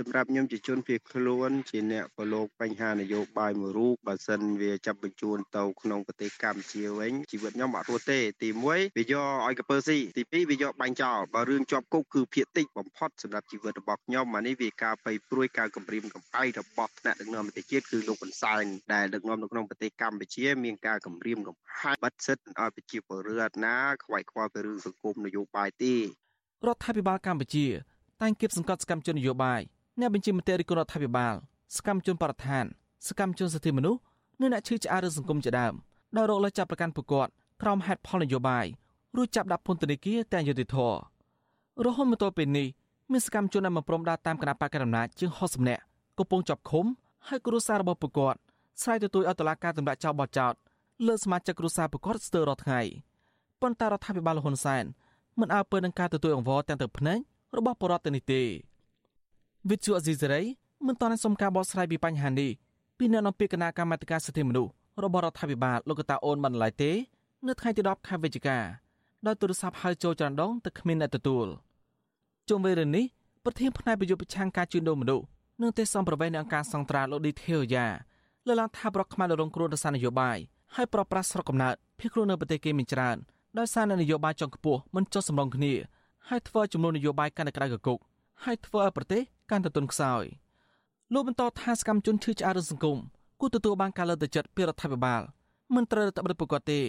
[0.00, 8.80] សម្រាប់ខ្ញុំជាជនភៀសខ្លួនជាអ្នកប្រឡូកបញ្ហានយោបាយមួយរូបបើសិនវាចាប់បញ្ជូនទៅក្នុងប្រទេសកម្ពុជាវិញជីវិតខ្ញុំអត់រស់ទេទី1វាយ
[9.12, 9.14] ក
[9.46, 25.98] ឲ្យកពើស៊ីទី2វាយកបាញ់ចោលបើរឿងជាប់គុកគឺភាគតិចបំផុតសម្រាប់ជីវិតរបស់ខ្ញុំអានេះវាការបីព្រួយការគម្រាមកំហែងរបស់ថ្នាក់ដឹកនាំប្រទេសជាតិគឺលោកហ៊ុនសែនដែលដឹកនាំនៅក្នុងប្រទេសកម្ពុជាមានការគម្រាមកំហែងបាត់សិទ្ធិឲ្យប្រជាពលរដ្ឋណាខ្វាយខ្វល់ពីរឿងសង្គមនយោបាយទេរ
[26.74, 27.66] ដ្ឋាភិបាលកម្ពុជា
[28.22, 29.62] តែងគៀបសង្កត់សកម្មជននយោបាយ
[30.00, 31.34] អ្នកបញ្ជាមតិរិះគន់រដ្ឋាភិបាល
[31.76, 32.64] សកម្មជនបរិស្ថាន
[33.08, 34.00] សកម្មជនសិទ្ធិមនុស្ស
[34.40, 35.74] និងអ្នកឈឺឆ្អាលរឿងសង្គមជាដើម
[36.16, 37.30] ដោយរកលើចាប់ប្រកាន់ពួកគាត់
[37.62, 38.66] ក្រោមហេតុផលនយោបាយ
[39.16, 40.76] រួចចាប់ដាក់ពន្ធនាគារតែយុតិធធ
[41.84, 42.68] រហូតមកទល់ពេលនេះ
[43.12, 45.82] មានសកម្មជនដែលមកព្រមដើរតាមគណៈបកកណ្ដាលអំណាចជាង60នាក់
[46.18, 46.84] កំពុងជាប់ឃុំ
[47.28, 48.38] ហើយគ្រួសាររបស់ពួកគាត់
[48.82, 50.54] ស្រ័យទទូចឲ្យតុលាការទម្លាក់ចោលបទចោទ
[51.06, 52.80] លើសមាជិកគ្រួសារពួកគាត់ស្ទើររាល់ថ្ងៃ
[53.60, 54.84] ប៉ុន្តែរដ្ឋាភិបាលលហ៊ុនសែន
[55.40, 57.18] មិនអើពើនឹងការទទួលអង្វរទាំងទឹកភ្នែក
[57.56, 58.42] របស់បរដ្ឋទៅនេះទេ
[59.68, 60.42] វិទ្យុអេស៊ីសេរី
[60.86, 62.50] មិនតន់សុំការបកស្រាយពីបញ្ហានេះ
[62.98, 64.70] ពីអ្នកនាំពាក្យគណៈកម្មាធិការសិទ្ធិមនុស្ស
[65.04, 66.90] របស់រដ្ឋាភិបាលលោកតាអូនបានឡើយទេ
[67.46, 68.58] នៅថ្ងៃទី10ខែវិច្ឆិកា
[69.26, 71.46] ដោយទូរស័ព្ទហៅចូលចរដងតែគ្មានអ្នកទទួល
[72.48, 73.04] ជុំវិញរឿងនេះ
[73.44, 75.24] ប្រធានផ្នែកប្រយុទ្ធប្រឆាំងការជួញដូរមនុស្ស
[75.62, 77.86] និងទេសសំប្រវេនៃអង្គការសង្ត្រាលោកឌីថេអូយ៉ា
[78.46, 80.38] លើកឡើងថាប្រកខ្មែររងគ្រោះដោយសារនយោបាយ
[80.74, 83.16] ហើយប្រប្រាស់ស្រុកកំណើតភៀសខ្លួននៅប្រទេសគេមានច្រើន
[83.58, 85.72] ដោយសារនយោបាយចុងខ្ពស់មិនចុះសម្រុងគ្នា
[86.28, 87.98] ហើយធ្វើចំនួននយោបាយកាន់តែក្តៅកគុក
[88.44, 90.24] ហើយធ្វើឲ្យប្រទេសកាន់តែទន់ខ្សោយ
[91.12, 92.98] លោកបន្តថាសកម្មជនឈឺឆ្អាលរឿងសង្គម
[93.40, 95.22] គួរទទួលបានការលើកទឹកចិត្តពីរដ្ឋាភិបាល
[95.74, 96.80] មិនត្រូវតែបិទប្រកាសទេ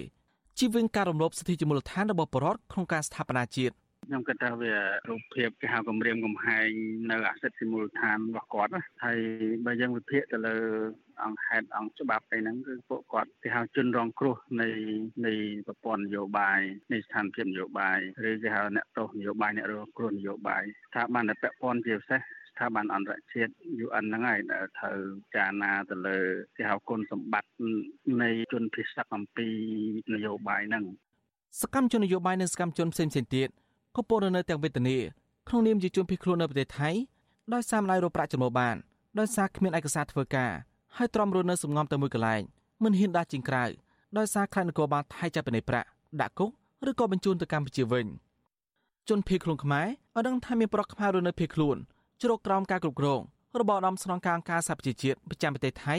[0.60, 3.76] ជីវវិញការរំលោភសិទ្ធិជាមូលដ្ឋានរបស់ប្រជាពលរដ្ឋក្នុងការស្ថាបនាជាតិ
[4.08, 4.74] ខ្ញុំគិតថាវា
[5.10, 6.70] រូបភាពគេហៅគម្រាមកំហែង
[7.12, 9.20] នៅអសិទ្ធិមូលដ្ឋានរបស់គាត់ណាហើយ
[9.66, 10.58] បើយើងវិភាគទៅលើ
[11.24, 14.70] អង្គហេតុអង្គច្បាប់អីហ្នឹងគឺពួកគាត់គេហៅជនរងគ្រោះនៃ
[15.26, 15.34] នៃ
[15.68, 16.60] ប្រព័ន្ធនយោបាយ
[16.92, 17.98] នៃស្ថានភាពនយោបាយ
[18.30, 23.52] ឬគេហៅអ្នកទោសនយោបាយអ្នករងគ្រោះនយោបាយថាបានតែពាក់ព័ន្ធជាពិសេសស្ថាប័នអន្តរជាតិ
[23.86, 24.98] UN ហ្នឹងហើយដែលត្រូវ
[25.36, 26.18] ចារណាទៅលើ
[26.58, 27.52] គេហៅគុណសម្បត្តិ
[28.22, 29.48] នៃជនភិស័កអំពី
[30.14, 30.86] នយោបាយហ្នឹង
[31.62, 33.50] សកម្មជននយោបាយនិងសកម្មជនផ្សេងៗទៀត
[33.96, 34.98] ក៏ពោលនៅទាំងវេទនា
[35.48, 36.90] ក្នុងនាមជាជនភៀសខ្លួននៅប្រទេសថៃ
[37.54, 38.76] ដោយសារម្ដាយរកប្រាក់ចំណូលបាន
[39.20, 40.52] ដោយសារគ្មានឯកសារធ្វើការ
[40.98, 42.42] ហើយទ្រាំរស់នៅសំងំទៅមួយកន្លែង
[42.84, 43.66] មិនហ៊ានដាក់ជាងក្រៅ
[44.18, 45.88] ដោយសារខ្លាចនគរបាលថៃចាប់ពីនៃប្រាក់
[46.22, 46.50] ដាក់គុក
[46.90, 48.06] ឬក៏បញ្ជូនទៅកម្ពុជាវិញ
[49.10, 51.78] ជនភៀសខ្លួនខ្មែរឲ្យដឹងថាមានប្រុសខ្មែររស់នៅភៀសខ្លួន
[52.22, 53.22] ជ្រកក្រោមការគ្រប់គ្រង
[53.60, 55.96] របស់ឧត្តមស្នងការអង្គការសហប្រជាជាតិប្រចាំប្រទេសថៃ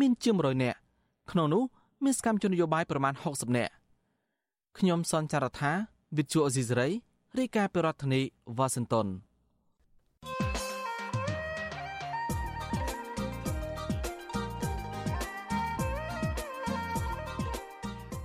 [0.00, 0.78] មានជាង100នាក់
[1.30, 1.62] ក្នុងនោះ
[2.04, 3.72] មានសកម្មជននយោបាយប្រមាណ60នាក់
[4.78, 5.72] ខ្ញុំសនចាររថា
[6.16, 6.88] វិទ្យុអេស៊ីសរ៉ៃ
[7.40, 8.20] រាយការណ៍ពីរដ្ឋធានី
[8.58, 9.06] វ៉ាស៊ីនតោន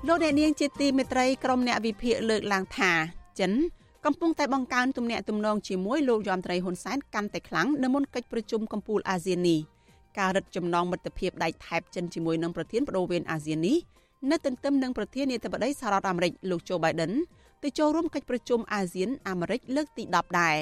[0.07, 2.91] លោកអ្នកនាងជាទីមេត្រីក្រុមអ្នកវិភាគលើកឡើងថា
[3.39, 3.51] ចិន
[4.05, 9.59] កំពុងតែបង្កើនទំនាក់ទំនងជាមួយលោកយមត្រីហ៊ុនសែនកាន់តែខ្លាំងនៅមុនកិច្ចប្រជុំកំពូលអាស៊ាននេះ
[10.19, 13.77] ការរឹតចំណងមិត្តភាពដៃថែបចិនជាមួយនឹងប្រធានបដូវវេនអាស៊ាននេះ
[14.31, 17.13] នៅទន្ទឹមនឹងប្រធានាធិបតីសហរដ្ឋអាមេរិកលោកโจ Biden
[17.63, 20.57] ទៅចូលរួមកិច្ចប្រជុំអាស៊ានអាមេរិកលើកទី10ដែរ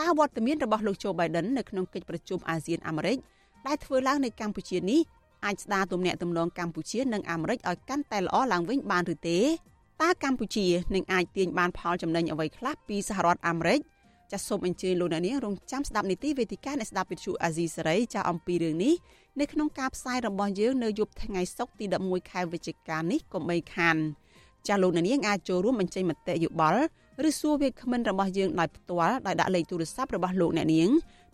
[0.00, 3.18] តើវត្តមានរបស់លោកโจ Biden នៅក្នុងកិច្ចប្រជុំអាស៊ានអាមេរិក
[3.66, 5.00] ដែលធ្វើឡើងនៅកម្ពុជានេះ
[5.44, 9.38] អាចស្ដារទំនាក់ទំនងកម្ពុជានិងអាមេរិកឲ្យកាន់តែល្អឡើងវិញបានឬទេ
[10.02, 13.80] តើកម្ពុជានឹងអាចទាញបានផលចំណេញអ្វីខ្លះពីសហរដ្ឋអាមេរិក
[14.32, 18.94] ចាសសូមអញ្ជើញលោកអ្នកនាងរងចាំស្ដាប់នីតិវេទិកានៃស្ដាប់វិទ្យុអាស៊ីសេរីចាអំពីរឿងនេះ
[19.40, 23.96] នៅក្នុងការផ្សាយរបស់យើងនៅយប់ថ្ងៃសុក្រទី11ខែវិច្ឆិកានេះកុំបីខាន
[24.68, 26.82] ចាសលោកអ្នកនាងអាចចូលរួមបញ្ចេញមតិយោបល់
[27.28, 30.90] ឬសួរវាគ្មិនរបស់យើងដោយផ្ទាល់ដោយដាក់លេខទូរស័ព្ទរបស់លោកអ្នកនាង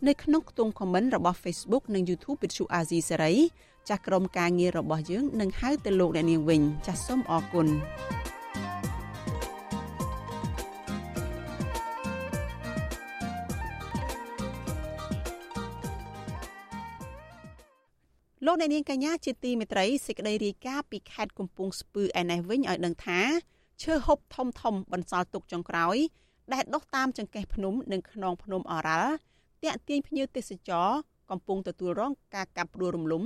[0.08, 3.32] នៅក្នុងខ្ទង់ comment របស់ Facebook និង YouTube វិទ្យុអាស៊ីសេរី
[3.88, 7.66] ចាស់ក្រុមការងាររបស់យើងនឹងហៅទៅលោកអ្នកនាងវិញចាស់សូមអរគុណ
[18.48, 23.20] លោកអ្នកនាងកញ្ញាជាទីមេត្រីសេចក្តីរាយការណ៍ពីខេត្តកំពង់ស្ពឺឯនេះវិញឲ្យដឹងថា
[23.82, 25.96] ឈើហូបធំធំបន្សល់ទុកចុងក្រោយ
[26.52, 29.14] ដែលដុះតាមចង្កេះភ្នំនិងខ្នងភ្នំអរ៉ាល់
[29.64, 30.88] តាក់ទាញភ្ញៀវទេសចរ
[31.30, 33.24] កំពុងទទួលរងការកាប់ផ្ដួលរំលំ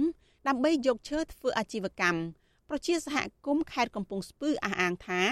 [0.49, 2.21] ដើម្បីយកឈើធ្វើអាជីវកម្ម
[2.68, 3.16] ប្រជាសហ
[3.47, 5.23] គមន៍ខេត្តកំពង់ស្ពឺអះអាងថា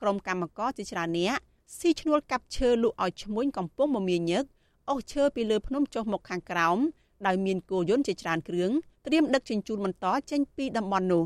[0.00, 1.38] ក្រុមកម្មករជាច្រើនអ្នក
[1.78, 4.44] ស៊ីឈ្នួលកាប់ឈើលក់ឲ្យឈ្មួញកំពុងមមាញឹក
[4.90, 6.78] អូសឈើពីលើភ្នំចុះមកខាងក្រោម
[7.26, 8.70] ដោយមានគោយន្តជាច្រើនគ្រឿង
[9.06, 11.24] ត្រៀមដឹកជញ្ជូនបន្តចេញពីតំបន់នោះ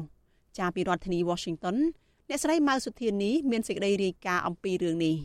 [0.59, 1.77] ចាពីរដ្ឋធានី Washington
[2.29, 5.17] អ្នកស្រីម៉ៅសុធានីមានសេចក្តីរាយការណ៍អំពីរឿងនេះ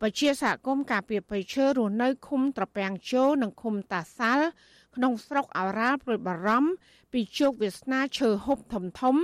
[0.00, 4.48] ប្រជាសហគមន៍ការពីប្រឈើរស់នៅឃុំត្រពាំងជោនិងឃុំតាសាល់
[4.96, 6.70] ក្នុងស្រុកអរ៉ាល់ព្រួយបារម្ភ
[7.12, 9.16] ពីជោគវាសនាឈើហូបធំធំ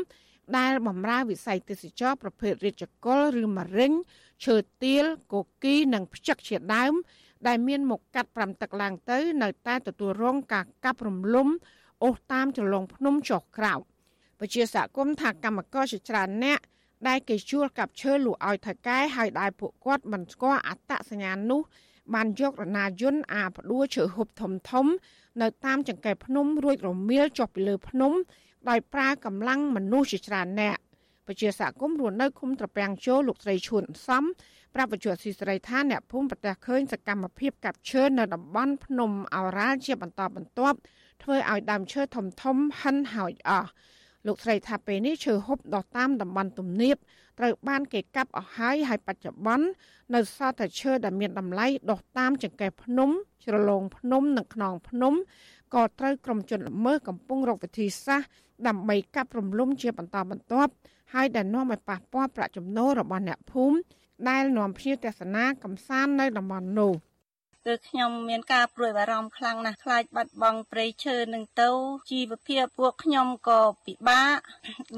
[0.59, 3.93] ដែលបំរើវិស័យទេសចរប្រភេទរាជកុលឬមរិញ
[4.45, 6.95] ឈើទាលគគីនិងផ្ចឹកជាដើម
[7.47, 11.49] ដែលមានមុខកាត់5ទឹកឡើងទៅ នៅតែទទួលរងការកាប់រំលំ
[12.05, 13.81] អូសតាមចលងភ្នំចុះក្រោម
[14.41, 16.61] ពជាសហគមន៍ថាកម្មករជាច្រើនអ្នក
[17.09, 21.61] ដែលគេជួលកាប់ឈើលក់ឲ្យថៅកែហើយដែលពួកគាត់មិនស្គាល់អត្តសញ្ញាណនោះ
[22.15, 24.87] បានយករណាយន្តអាផ្ដួលឈើហុបធំធំ
[25.43, 28.13] នៅតាមចង្កេះភ្នំរួចរមៀលចុះពីលើភ្នំ
[28.69, 30.79] ដោយប្រើកម្លាំងមនុស្សជាច្រើនអ្នក
[31.29, 34.25] ពជាសហគមន៍រស់នៅឃុំត្រពាំងជោលោកស្រីឈួនសំ
[34.75, 40.77] ប្រាប់វិទ្យុស៊ីស្រីថាអ្នកភូមិប្រទះឃើញសកម្មភាពកាប់ឈើនៅតំបន់ភ្នំអរ៉ាល់ជាបន្តបន្ទាប់
[41.23, 43.71] ធ្វើឲ្យដើមឈើធំធំហិនហើយអស់
[44.27, 46.97] លោកស្រីថាពេលនេះឈើហូបដុះតាមតំបន់ទំនាប
[47.39, 49.67] ត្រូវបានគេកាប់អស់ហើយហើយបច្ចុប្បន្ន
[50.15, 53.11] នៅសល់តែឈើដែលមានតម្លៃដុះតាមចង្កេះភ្នំ
[53.45, 55.15] ជ្រលងភ្នំនិងខ្នងភ្នំ
[55.75, 58.29] ក៏ត្រូវក្រុមជនល្មើសកំពុងរកវិធីសាស្ត្រ
[58.69, 60.73] ដើម្បីកាប់រំលំជាបន្តបន្ទាប់
[61.13, 63.77] ហើយដែលនាំឲ្យប៉ះពាល់ប្រាក់ចំណូលរបស់អ្នកភូមិ
[64.29, 66.95] ដែលនាំភ្ញៀវទស្សនាកំសាន្តនៅតំបន់នោះ។
[67.67, 71.71] គឺខ្ញុំមានការព្រួយបារម្ភខ្លាំងណាស់ខ្លាចបាត់បង់ព្រៃឈើនឹងទៅ
[72.11, 74.39] ជីវភាពពួកខ្ញុំក៏ពិបាក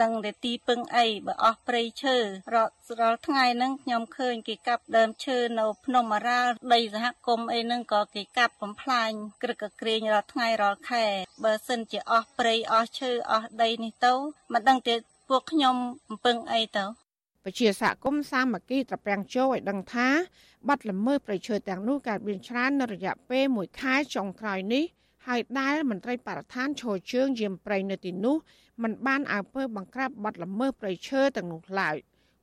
[0.03, 2.17] ដឹងតែទីពឹងអីបើអស់ព្រៃឈើ
[2.55, 9.11] រត់រាល់ថ្ងៃហ្នឹងខ្ញុំឃើញគេកាប់ដើមឈើនៅភ្នំអរ៉ាល់ដីសហគមន៍អីហ្នឹងក៏គេកាប់បំផ្លាញ
[9.43, 11.05] ក្រឹកក្រែងរាល់ថ្ងៃរាល់ខែ
[11.45, 14.15] បើសិនជាអស់ព្រៃអស់ឈើអស់ដីនេះទៅ
[14.53, 14.95] មិនដឹងទេ
[15.29, 15.77] ពួកខ្ញុំ
[16.09, 16.85] អំពឹងអីទៅ
[17.45, 20.09] ពជាសហគមន៍សាមគ្គីត្រពាំងជោឲ្យដឹងថា
[20.69, 24.85] បាត់ល្មើសប្រៃឈើទាំងនោះកើតមានច្រើននៅរយៈពេល1ខែចុងក្រោយនេះ
[25.27, 28.37] ហើយដែលមន្ត្រីបរិស្ថានឈរជើងយាមប្រៃនៅទីនោះ
[28.83, 31.97] มันបានអើពើបង្ក្រាបបាត់ល្មើសប្រៃឈើទាំងនោះឡើយ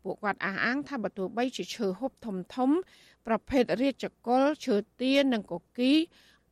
[0.04, 2.70] ពួកគាត់អះអាងថាបើទោះបីជាឈើហូបធំធំ
[3.28, 5.92] ប្រភេទរាជកុលឈើទានិងកគី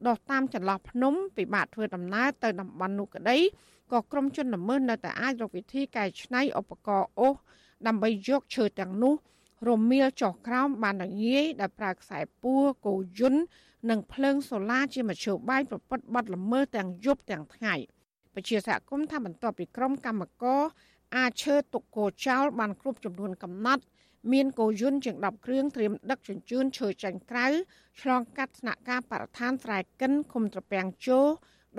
[0.07, 3.37] ដុះតាមចន្លោះភ្នំពិបាកធ្វើដំណើរទៅតំបន់នោះក្តី
[3.91, 7.35] ក៏ក្រុមជនល្មើសនៅតែអាចរកវិធីកែច្នៃឧបករណ៍អូស
[7.87, 9.13] ដើម្បីយកឈើទាំងនោះ
[9.69, 13.41] រមៀលចុះក្រោមបានដល់ងាយដែលប្រើខ្សែពួរគោយន្ត
[13.89, 17.75] និងភ្លើងសូឡាជាមធ្យោបាយប្រពន្ធបាត់ល្មើសទាំងយប់ទាំងថ្ងៃ
[18.35, 20.61] ពជាសហគមន៍ថាបន្ទាប់ពីក្រុមកម្មករ
[21.17, 23.83] អាចឈើទុកគោចោលបានគ្រប់ចំនួនកំណត់
[24.31, 27.47] មានគោយន្តជាង10គ្រឿងត្រៀមដឹកជញ្ជូនឈើចាញ់ក្រៅ
[28.01, 31.19] ឆ្លងកាត់ស្នាក់ការបរិស្ថានស្រែកិនឃុំត្រពាំងជោ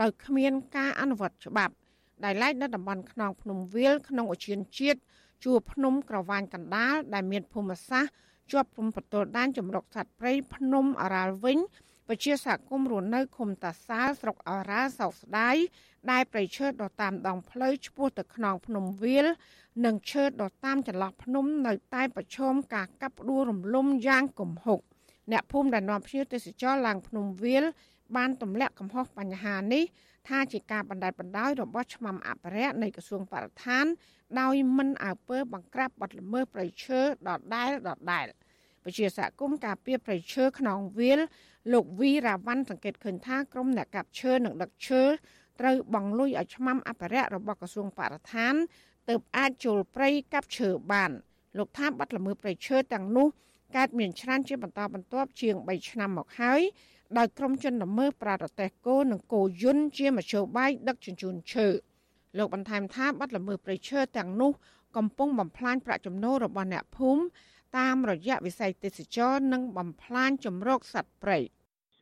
[0.00, 1.74] ដោយគ្មានការអនុវត្តច្បាប់
[2.24, 5.00] ដែលឡែកនៅតំបន់ខ្នងភ្នំវាលក្នុងឧទ្យានជាតិ
[5.44, 8.12] ជួរភ្នំក្រវ៉ាញកណ្ដាលដែលមានភូមិសាស្ត្រ
[8.52, 11.58] ជាប់ព្រំប្រទល់ដែនចម្រុកសត្វព្រៃភ្នំអរ៉ាល់វិញ
[12.08, 15.56] ពជាសហគមន៍រស់នៅឃុំតាសាលស្រុកអរ៉ាល់សោកស្ដាយ
[16.10, 19.26] ដែលប្រៃឈើដុះតាមដងផ្លូវឆ្ពោះទៅខ្នងភ្នំវាល
[19.84, 24.80] និងឈើដុះតាមចន្លោះភ្នំនៅតែប្រឈមការកាប់ផ្ដួលរំលំយ៉ាងគំហុក
[25.32, 27.64] អ្នកភូមិដែលនាំភ្ញៀវទេសចរឡើងភ្នំវាល
[28.16, 29.84] បានទម្លាក់កំហុសបញ្ហានេះ
[30.28, 33.84] ថាជាការបណ្តែតបណ្ដោយរបស់ឆ្មាំអភិរក្សនៃក្រសួងបរិស្ថាន
[34.40, 38.26] ដោយមិនអើពើបង្ក្រាបបទល្មើសប្រៃឈើដដែលដដែល
[38.84, 41.20] ពជាសហគមន៍ការពារប្រៃឈើខ្នងវាល
[41.72, 45.02] លោកវីរាវ៉ាន់សង្កេតឃើញថាក្រុមអ្នកកាប់ឈើនិងដឹកឈើ
[45.60, 48.54] ត្រូវបង្លុយឲ្យឆ្មាំអភិរក្សរបស់ក្រសួងបរិស្ថាន
[49.08, 51.10] ទើបអាចចូលព្រៃកាប់ឈើបាន
[51.58, 53.26] លោកថាបាត់ល្មើសព្រៃឈើទាំងនោះ
[53.76, 56.60] កើតមានច្រើនជាបន្តបន្ទាប់ជាង3ឆ្នាំមកហើយ
[57.18, 61.68] ដោយក្រុមជនល្មើសប្រារតេះគោនិងគោយន្តជាមធ្យោបាយដឹកជញ្ជូនឈើ
[62.38, 64.52] លោកបន្ថែមថាបាត់ល្មើសព្រៃឈើទាំងនោះ
[64.96, 67.22] កំពុងបំផ្លាញប្រាក់ចំណូលរបស់អ្នកភូមិ
[67.78, 71.38] តាមរយៈវិស័យទេសចរនិងបំផ្លាញចម្រោកសត្វព្រៃ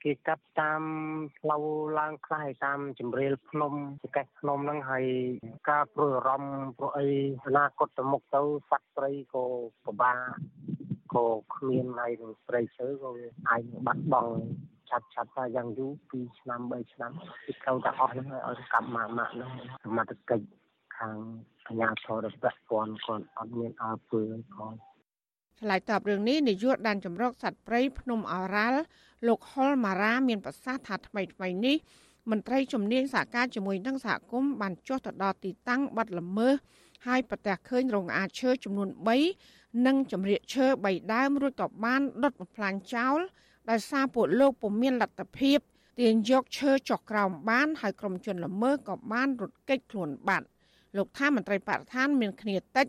[0.05, 0.83] គេកាប់តាម
[1.39, 1.65] ផ្លូវ
[1.99, 3.73] ឡើងខ្លះតាមជំរាលភ្នំ
[4.05, 5.07] ចកេះភ្នំហ្នឹងហើយ
[5.71, 7.09] ការព្រួយអារម្មណ៍ព្រោះអី
[7.47, 9.45] អនាគតទៅមុខទៅសត្វព្រៃក៏
[9.85, 10.21] ពិបាក
[11.15, 13.11] ក៏គ្មានហើយនឹងព្រៃឈើក៏
[13.51, 14.33] អាចបាត់បង់
[14.89, 17.11] ឆាប់ឆាប់ថាយ៉ាងយូរ2ឆ្នាំ3ឆ្នាំ
[17.45, 19.51] គឺត្រូវតែអស់ហ្នឹងឲ្យកាប់ម៉ាក់ម៉ាក់ហ្នឹង
[19.85, 20.47] សមត្ថកិច្ច
[20.97, 21.17] ខាង
[21.67, 24.23] អាជ្ញាធរពាក់ព័ន្ធគាត់អត់មានអើពើ
[24.55, 24.73] ផង
[25.61, 28.81] ឆ្លើយតបរឿងនេះនាយកដែនចម្រុកសត្វព្រៃភ្នំអរ៉ាល់
[29.29, 31.77] លោកហុលម៉ារ៉ាមានប្រសាសន៍ថាថ្មីថ្មីនេះ
[32.31, 36.55] មន្ត្រីជំនាញសហការជាមួយនឹងសហគមន៍បានចុះទៅដល់ទីតាំងបាត់ល្មើស
[37.07, 38.89] ហើយប្រទះឃើញរោងអាឈើចំនួន
[39.37, 43.19] 3និងចម្រៀកឈើ3ដើមរួចក៏បានដុតបំផ្លាញចោល
[43.71, 45.59] ដោយសារពួកលោកពុំមានលទ្ធភាព
[45.99, 50.47] ទាញយកឈើចុះក្រោមបានហើយក្រុមជនល្មើសក៏បានរត់គេចខ្លួនបាត់
[50.97, 52.87] លោកថាមន្ត្រីបរិស្ថានមានគ្នាតិច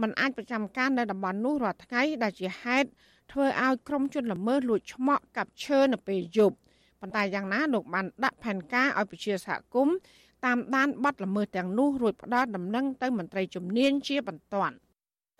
[0.00, 2.88] มันអាចប្រចាំការនៅតំបន់នោះរាល់ថ្ងៃដែលជាហេតុ
[3.32, 6.56] ធ្វើឲ្យក្រុមជនល្មើសលួចឆ្មក់កាប់ឈើនៅពេលយប់
[7.00, 9.96] ប៉ុន្តែយ៉ាងណាលោកបានដាក់ផែនការឲ្យប្រជាសហគមន៍
[10.44, 14.76] តាមដានបាត់ល្មើសទាំងនោះរួចផ្ដល់ដំណឹងទៅមន្ត្រីជំនាញជាបន្ទាន់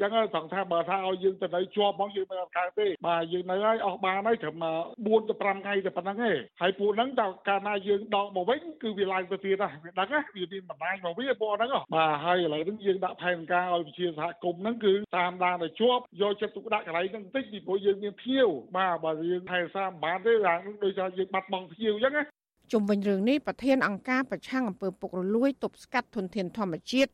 [0.01, 4.65] ចឹងត្រង់ថាបើថាឲ្យយើងទៅនៅជាប់មកយើងមិនអត់កើតទេបាទយើងនៅហើយអស់បានហើយត្រឹម
[4.95, 22.25] 4ទៅ5ថ្ងៃតែប៉ុណ្្នឹងទេហើយពួកហ្នឹងតើកាលណាយើងដកមកវិញគឺវាឡើងទៅទៀតណាវាដឹងណាវាមានបណ្ដាញមកវាពួកហ្នឹងបាទហើយឥឡូវហ្នឹងយើងដាក់ផែនការឲ្យវិជាសហគមន៍ហ្នឹងគឺតាមដានទៅជាប់យកចិត្តទុកដាក់កន្លែងហ្នឹងបន្តិចពីព្រោះយើងមានភៀវបាទបើយើងថែសារមិនបានទេអាហ្នឹងដូចថាយើងបាត់បង់ភៀវចឹងណា
[22.73, 27.11] ជុំវិញរឿងនេះប្រធានអង្គការប្រឆាំងអំពើពុករលួយទប់ស្កាត់ធនធានធម្មជាតិ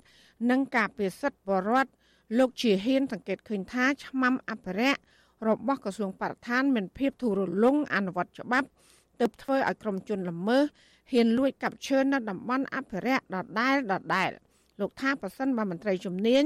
[0.51, 1.91] និងការពារសិទ្ធិបរដ្ឋ
[2.37, 5.01] លោកជាហ៊ានសង្កេតឃើញថាឆ្មាំអភិរក្ស
[5.49, 8.69] របស់ក្រសួងបរិស្ថានមានភាពធូររលុងអនុវត្តច្បាប់
[9.21, 10.63] ទើបធ្វើឲ្យក្រុមជនល្មើស
[11.13, 14.31] ហ៊ានលួចកាប់ឈើនៅតំបន់អភិរក្សដដែលដដែល
[14.81, 16.43] លោកថាប្រសិនបើមន្ត្រីជំនាញ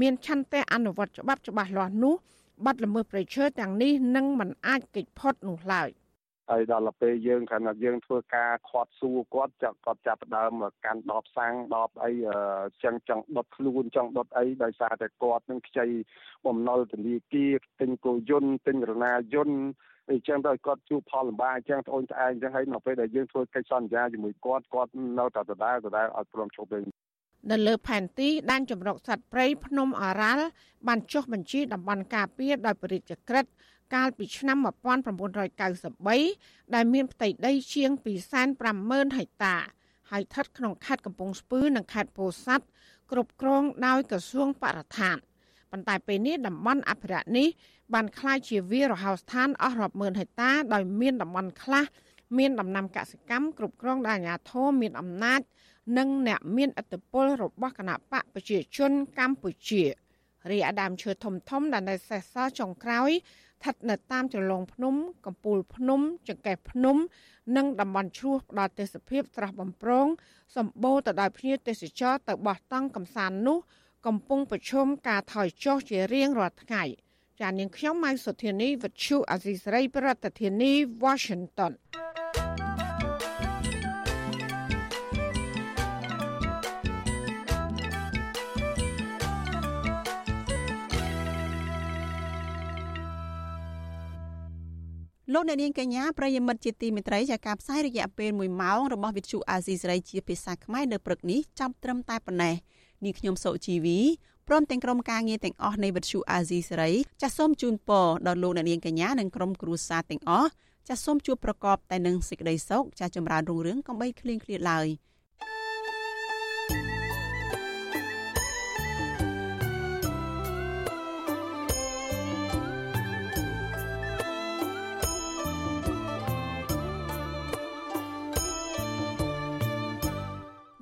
[0.00, 2.14] មានឆន្ទៈអនុវត្តច្បាប់ច្បាស់លាស់នោះ
[2.64, 5.88] បាត់ល្មើសប្រៃឈើទាំងនេះនឹងមិនអាចគេចផុតនោះឡើយ។
[6.50, 10.52] ហើយដល់ពេលយើងខណៈយើងធ្វើការខាត់សួរគាត់ចាប់គាត់ចាប់ដើម
[10.84, 12.12] កាន់ដបសាំងដបអី
[12.84, 15.86] ចឹងចង់ដុតខ្លួនចង់ដុតអីដោយសារតែគាត់នឹងខ្ចី
[16.46, 19.58] បំណុលធនាគារទិញគោយន្តទិញរណាយន្ត
[20.10, 26.84] អញ្ចឹងទៅគាត់ជួបផលលំបាកអញ្ចឹងត្អូនត្អែរអញ្ចឹងហើយនៅពេលដែលយើងធ្វើកិច្ចសន្យាជាមួយគាត់គាត់នៅតែដដែលដដែលអត់ព្រមឈប់វិញ
[27.50, 30.46] នៅលើផែនទីដែនជម្រកសត្វព្រៃភ្នំអរ៉ាល់
[30.88, 33.44] បានចុះបញ្ជីតំបន់ការពារដោយបរិយាក្រិត
[33.94, 34.58] កាលពីឆ្នាំ
[35.86, 37.90] 1993ដែលមានផ្ទៃដីជាង
[38.54, 39.56] 250,000ហិកតា
[40.10, 42.66] ហើយស្ថិតក្នុងខេត្តកំពង់ស្ពឺនិងខេត្តពោធិ៍សាត់
[43.10, 45.16] គ្រប់គ្រងដោយក្រសួងបរិស្ថាន
[45.70, 47.48] ប៉ុន្តែពេលនេះតំបន់អភិរក្សនេះ
[47.94, 51.84] បានក្លាយជាវាលរហោស្ថានអស់រាប់ម៉ឺនហិកតាដោយមានតំបន់ខ្លះ
[52.38, 55.40] មានដំណាំកសិកម្មគ្រប់គ្រងដោយអាជ្ញាធរមានអំណាច
[55.98, 59.84] និងអ្នកមានឥទ្ធិពលរបស់គណៈបកប្រជាជនកម្ពុជា
[60.50, 63.10] រីឯដើមឈើធំធំដែលនៅសេសសល់ចុងក្រោយ
[63.56, 64.94] ស្ថិតនៅតាមជ្រលងភ្នំ
[65.26, 66.96] កំពូលភ្នំ ចង្កេះភ្នំ
[67.56, 70.06] និងតំបន់ឈ្លោះផ្ដល់ទេសភាពស្រស់បំព្រង
[70.56, 73.58] សម្បូរទៅដោយភ្ញៀវទេសចរទៅបោះតង់កំសាន្តនោះ
[74.06, 76.84] កំពុងប្រឈមការថយចុះជារៀងរាល់ថ្ងៃ
[77.40, 80.72] ចាននាងខ្ញុំម៉ៅសុធានីវិទ្យុអាស៊ីសេរីប្រធានាធិបតី
[81.04, 81.72] Washington
[95.32, 102.54] លោកអ្នកនាងកញ្ញាប្រិយមិត្តជាទីមេត្រីចាការផ្សាយរយៈពេល1ម៉ោងរបស់វិទ្យុអាស៊ីសេរីជាភាសាខ្មែរនៅព្រឹកនេះចាប់ត្រឹមតែប៉ុណ្ណេះ
[103.04, 103.98] នាងខ្ញុំសុជីវី
[104.48, 106.90] ព្រមទាំងក្រុមការងារទាំងអស់នៃវិទ្យុអាស៊ីសេរី
[107.22, 110.50] ចាសសូមជូនពរដល់លោកអ្នកនាងកញ្ញានិងក្រុមគ្រួសារទាំងអស់
[110.88, 114.86] ចាសសូមជួបប្រកបតែនឹងសេចក្តីសុខចាសចម្រើនរុងរឿងកំបីគ្លៀងគ្លាតឡើយ។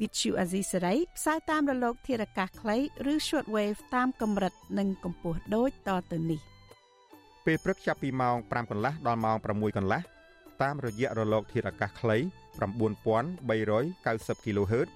[0.05, 2.77] វិទ្យុអាស៊ីសេរីផ្សាយតាមរលក ធារកាសខ្លី
[3.13, 6.41] ឬ shortwave តាមកម្រិតនិងកម្ពស់ដូចតទៅនេះ
[7.47, 10.01] ពេលព្រឹកចាប់ពីម៉ោង5កន្លះដល់ម៉ោង6កន្លះ
[10.63, 12.17] តាមរយៈរលក ធារកាសខ្លី
[12.57, 14.89] 9390 kHz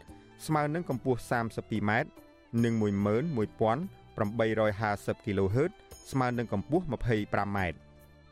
[0.46, 1.90] ស្មើនឹងកម្ពស់ 32m
[2.64, 2.84] និង11850
[5.26, 5.70] kHz
[6.11, 7.59] ស្មើនឹងកម្ពស់ 25m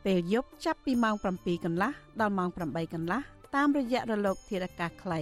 [0.05, 3.21] ពេលយប់ចាប់ពីម៉ោង7កន្លះដល់ម៉ោង8កន្លះ
[3.55, 5.21] តាមរយៈរលកធារកាសខ្លី